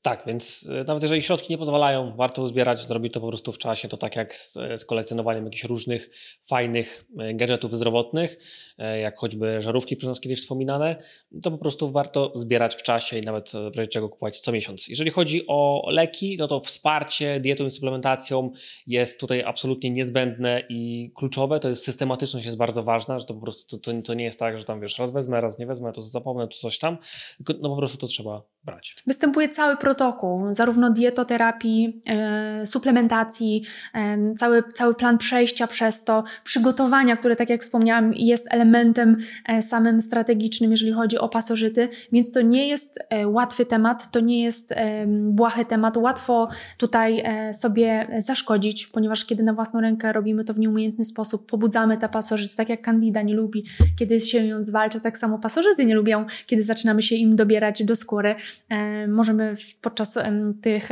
Tak, 0.05 0.23
więc 0.27 0.69
e, 0.71 0.85
nawet 0.85 1.03
jeżeli 1.03 1.23
środki 1.23 1.47
nie 1.51 1.59
pozwalają, 1.59 2.17
warto 2.17 2.47
zbierać, 2.47 2.87
zrobić 2.87 3.12
to 3.12 3.21
po 3.21 3.29
prostu 3.29 3.53
w 3.53 3.59
czasie, 3.59 3.88
to 3.88 3.97
tak 3.97 4.17
jak 4.17 4.37
z, 4.37 4.53
z 4.77 4.85
kolekcjonowaniem 4.85 5.45
jakichś 5.45 5.64
różnych 5.64 6.11
fajnych 6.43 7.05
e, 7.19 7.35
gadżetów 7.35 7.75
zdrowotnych, 7.75 8.38
e, 8.79 9.01
jak 9.01 9.17
choćby 9.17 9.61
żarówki 9.61 9.97
przez 9.97 10.09
nas 10.09 10.21
kiedyś 10.21 10.40
wspominane, 10.40 10.97
to 11.43 11.51
po 11.51 11.59
prostu 11.59 11.90
warto 11.90 12.33
zbierać 12.35 12.75
w 12.75 12.83
czasie 12.83 13.19
i 13.19 13.21
nawet 13.21 13.53
w 13.73 13.77
razie 13.77 13.88
czego 13.88 14.09
kupować 14.09 14.40
co 14.40 14.53
miesiąc. 14.53 14.88
Jeżeli 14.88 15.11
chodzi 15.11 15.47
o 15.47 15.88
leki, 15.90 16.37
no 16.38 16.49
to 16.49 16.61
wsparcie 16.61 17.40
dietą 17.40 17.67
i 17.67 17.71
suplementacją 17.71 18.53
jest 18.87 19.21
tutaj 19.21 19.43
absolutnie 19.43 19.90
niezbędne 19.90 20.62
i 20.69 21.12
kluczowe, 21.14 21.61
to 21.61 21.69
jest 21.69 21.85
systematyczność 21.85 22.47
jest 22.47 22.59
bardzo 22.59 22.83
ważna, 22.83 23.19
że 23.19 23.27
to 23.27 23.35
po 23.35 23.40
prostu 23.40 23.79
to, 23.79 23.93
to, 23.93 24.03
to 24.03 24.14
nie 24.14 24.25
jest 24.25 24.38
tak, 24.38 24.59
że 24.59 24.64
tam 24.64 24.81
wiesz, 24.81 24.99
raz 24.99 25.12
wezmę, 25.12 25.40
raz 25.40 25.59
nie 25.59 25.67
wezmę, 25.67 25.93
to 25.93 26.03
zapomnę, 26.03 26.49
to 26.49 26.57
coś 26.57 26.79
tam, 26.79 26.99
tylko 27.37 27.55
no 27.61 27.69
po 27.69 27.77
prostu 27.77 27.99
to 27.99 28.07
trzeba 28.07 28.54
brać. 28.64 28.96
Występuje 29.07 29.48
cały 29.48 29.77
protokół, 29.77 30.55
zarówno 30.55 30.90
dietoterapii, 30.90 32.00
e, 32.09 32.66
suplementacji, 32.66 33.62
e, 33.94 34.35
cały, 34.35 34.62
cały 34.62 34.94
plan 34.94 35.18
przejścia 35.18 35.66
przez 35.66 36.05
to, 36.05 36.24
przygotowania, 36.44 37.16
które, 37.16 37.37
tak 37.37 37.50
jak 37.50 37.62
wspomniałam, 37.62 38.14
jest 38.14 38.46
elementem 38.50 39.16
e, 39.46 39.62
samym 39.62 40.00
strategicznym, 40.00 40.70
jeżeli 40.70 40.92
chodzi 40.92 41.18
o 41.18 41.29
pasożyty, 41.29 41.88
więc 42.12 42.31
to 42.31 42.40
nie 42.40 42.68
jest 42.68 42.98
łatwy 43.27 43.66
temat, 43.66 44.11
to 44.11 44.20
nie 44.20 44.42
jest 44.42 44.74
błahy 45.07 45.64
temat. 45.64 45.96
Łatwo 45.96 46.48
tutaj 46.79 47.24
sobie 47.53 48.09
zaszkodzić, 48.18 48.87
ponieważ 48.87 49.24
kiedy 49.24 49.42
na 49.42 49.53
własną 49.53 49.81
rękę 49.81 50.12
robimy 50.12 50.44
to 50.44 50.55
w 50.55 50.59
nieumiejętny 50.59 51.05
sposób, 51.05 51.50
pobudzamy 51.50 51.98
te 51.98 52.09
pasożyty, 52.09 52.57
tak 52.57 52.68
jak 52.68 52.83
Candida 52.83 53.22
nie 53.22 53.35
lubi, 53.35 53.64
kiedy 53.98 54.20
się 54.20 54.46
ją 54.46 54.62
zwalcza, 54.62 55.00
tak 55.00 55.16
samo 55.16 55.38
pasożyty 55.38 55.87
nie 55.87 55.94
lubią, 55.94 56.27
kiedy 56.46 56.62
zaczynamy 56.62 57.03
się 57.03 57.16
im 57.16 57.37
dobierać 57.37 57.85
do 57.85 57.96
skóry. 57.96 58.35
E, 58.69 59.09
możemy 59.09 59.55
podczas 59.81 60.19
tych 60.62 60.88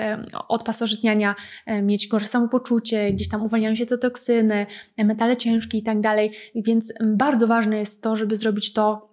odpasożytniania 0.48 1.34
mieć 1.82 2.08
gorsze 2.08 2.28
samopoczucie, 2.28 3.12
gdzieś 3.12 3.28
tam 3.28 3.42
uwalniają 3.42 3.74
się 3.74 3.86
te 3.86 3.98
toksyny, 3.98 4.66
metale 4.98 5.36
ciężkie 5.36 5.78
i 5.78 5.82
tak 5.82 6.00
dalej. 6.00 6.30
Więc 6.54 6.92
bardzo 7.04 7.46
ważne 7.46 7.76
jest 7.76 8.02
to, 8.02 8.16
żeby 8.16 8.36
zrobić 8.36 8.72
to 8.72 9.11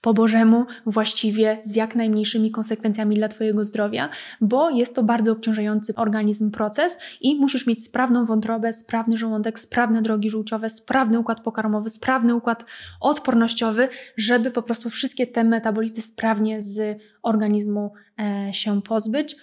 po 0.00 0.14
Bożemu, 0.14 0.66
właściwie 0.86 1.58
z 1.62 1.76
jak 1.76 1.96
najmniejszymi 1.96 2.50
konsekwencjami 2.50 3.16
dla 3.16 3.28
Twojego 3.28 3.64
zdrowia, 3.64 4.08
bo 4.40 4.70
jest 4.70 4.94
to 4.94 5.02
bardzo 5.02 5.32
obciążający 5.32 5.94
organizm 5.94 6.50
proces 6.50 6.98
i 7.20 7.36
musisz 7.36 7.66
mieć 7.66 7.84
sprawną 7.84 8.24
wątrobę, 8.24 8.72
sprawny 8.72 9.16
żołądek, 9.16 9.58
sprawne 9.58 10.02
drogi 10.02 10.30
żółciowe, 10.30 10.70
sprawny 10.70 11.18
układ 11.18 11.40
pokarmowy, 11.40 11.90
sprawny 11.90 12.34
układ 12.34 12.64
odpornościowy, 13.00 13.88
żeby 14.16 14.50
po 14.50 14.62
prostu 14.62 14.90
wszystkie 14.90 15.26
te 15.26 15.44
metabolity 15.44 16.02
sprawnie 16.02 16.60
z 16.60 17.02
organizmu 17.22 17.92
e, 18.20 18.54
się 18.54 18.82
pozbyć 18.82 19.36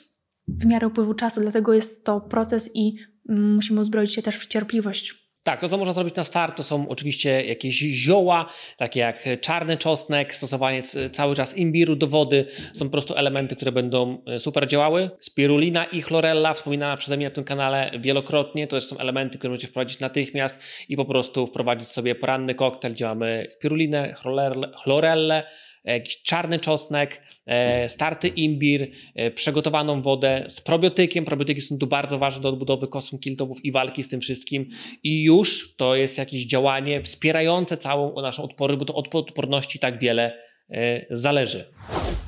w 0.47 0.65
miarę 0.65 0.87
upływu 0.87 1.13
czasu. 1.13 1.41
Dlatego 1.41 1.73
jest 1.73 2.05
to 2.05 2.21
proces 2.21 2.69
i 2.73 2.95
mm, 3.29 3.55
musimy 3.55 3.81
uzbroić 3.81 4.13
się 4.13 4.21
też 4.21 4.37
w 4.37 4.47
cierpliwość. 4.47 5.24
Tak, 5.45 5.61
to 5.61 5.69
co 5.69 5.77
można 5.77 5.93
zrobić 5.93 6.15
na 6.15 6.23
start 6.23 6.57
to 6.57 6.63
są 6.63 6.89
oczywiście 6.89 7.45
jakieś 7.45 7.75
zioła, 7.75 8.45
takie 8.77 8.99
jak 8.99 9.23
czarny 9.41 9.77
czosnek, 9.77 10.35
stosowanie 10.35 10.83
cały 11.11 11.35
czas 11.35 11.57
imbiru 11.57 11.95
do 11.95 12.07
wody. 12.07 12.45
Są 12.73 12.85
po 12.85 12.91
prostu 12.91 13.15
elementy, 13.15 13.55
które 13.55 13.71
będą 13.71 14.23
e, 14.27 14.39
super 14.39 14.67
działały. 14.67 15.09
Spirulina 15.19 15.85
i 15.85 16.01
chlorella, 16.01 16.53
wspominana 16.53 16.97
przeze 16.97 17.17
mnie 17.17 17.25
na 17.25 17.35
tym 17.35 17.43
kanale 17.43 17.91
wielokrotnie, 17.99 18.67
to 18.67 18.77
też 18.77 18.85
są 18.85 18.97
elementy, 18.97 19.37
które 19.37 19.49
możecie 19.51 19.67
wprowadzić 19.67 19.99
natychmiast 19.99 20.63
i 20.89 20.97
po 20.97 21.05
prostu 21.05 21.47
wprowadzić 21.47 21.87
sobie 21.87 22.15
poranny 22.15 22.55
koktajl, 22.55 22.93
gdzie 22.93 23.05
mamy 23.05 23.47
spirulinę, 23.49 24.13
chlorellę, 24.83 25.43
jakiś 25.93 26.21
czarny 26.21 26.59
czosnek, 26.59 27.21
e, 27.45 27.89
starty 27.89 28.27
imbir, 28.27 28.91
e, 29.15 29.31
przygotowaną 29.31 30.01
wodę 30.01 30.45
z 30.47 30.61
probiotykiem. 30.61 31.25
Probiotyki 31.25 31.61
są 31.61 31.77
tu 31.77 31.87
bardzo 31.87 32.19
ważne 32.19 32.41
do 32.41 32.49
odbudowy 32.49 32.87
kosm 32.87 33.19
kiltowów 33.19 33.65
i 33.65 33.71
walki 33.71 34.03
z 34.03 34.09
tym 34.09 34.21
wszystkim. 34.21 34.69
I 35.03 35.23
już 35.23 35.75
to 35.75 35.95
jest 35.95 36.17
jakieś 36.17 36.45
działanie 36.45 37.01
wspierające 37.01 37.77
całą 37.77 38.21
naszą 38.21 38.43
odpory, 38.43 38.77
bo 38.77 38.85
to 38.85 38.95
od 38.95 39.15
odporności 39.15 39.79
tak 39.79 39.99
wiele 39.99 40.39
e, 40.69 41.05
zależy. 41.09 41.65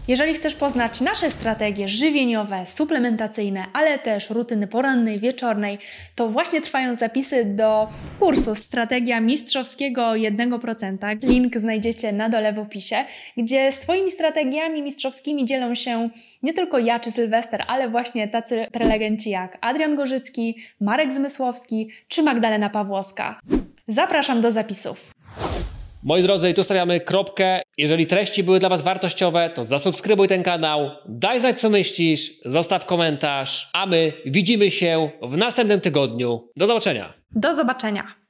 Jeżeli 0.08 0.34
chcesz 0.34 0.56
poznać 0.56 1.02
nasze 1.02 1.32
strategie 1.32 1.88
żywieniowe, 1.88 2.66
suplementacyjne, 2.66 3.66
ale 3.74 4.00
też 4.00 4.30
rutyny 4.30 4.68
porannej, 4.68 5.20
wieczornej, 5.20 5.80
to 6.16 6.30
właśnie 6.30 6.62
trwają 6.62 6.96
zapisy 6.96 7.46
do 7.46 7.88
kursu 8.20 8.56
Strategia 8.56 9.22
Mistrzowskiego 9.22 10.02
1%. 10.02 11.24
Link 11.24 11.58
znajdziecie 11.58 12.12
na 12.12 12.30
dole 12.30 12.54
w 12.54 12.60
opisie, 12.60 12.96
gdzie 13.38 13.72
swoimi 13.72 14.12
strategiami 14.12 14.82
mistrzowskimi 14.82 15.46
dzielą 15.46 15.76
się 15.76 16.10
nie 16.44 16.54
tylko 16.54 16.80
ja 16.80 17.00
czy 17.00 17.12
Sylwester, 17.12 17.64
ale 17.68 17.90
właśnie 17.90 18.28
tacy 18.28 18.68
prelegenci 18.72 19.30
jak 19.30 19.58
Adrian 19.62 19.96
Gorzycki, 19.96 20.56
Marek 20.82 21.14
Zmysłowski 21.14 21.90
czy 22.08 22.24
Magdalena 22.24 22.70
Pawłowska. 22.70 23.40
Zapraszam 23.88 24.42
do 24.42 24.52
zapisów. 24.52 25.12
Moi 26.08 26.22
drodzy, 26.24 26.54
tu 26.54 26.64
stawiamy 26.64 27.00
kropkę. 27.00 27.62
Jeżeli 27.78 28.08
treści 28.08 28.44
były 28.44 28.60
dla 28.60 28.70
Was 28.70 28.82
wartościowe, 28.82 29.50
to 29.50 29.64
zasubskrybuj 29.64 30.28
ten 30.28 30.44
kanał, 30.44 30.90
daj 31.06 31.40
znać 31.40 31.60
co 31.60 31.70
myślisz, 31.70 32.32
zostaw 32.46 32.86
komentarz, 32.86 33.70
a 33.74 33.86
my 33.86 34.14
widzimy 34.26 34.72
się 34.72 35.10
w 35.22 35.38
następnym 35.38 35.82
tygodniu. 35.82 36.50
Do 36.58 36.68
zobaczenia. 36.68 37.14
Do 37.32 37.54
zobaczenia. 37.54 38.27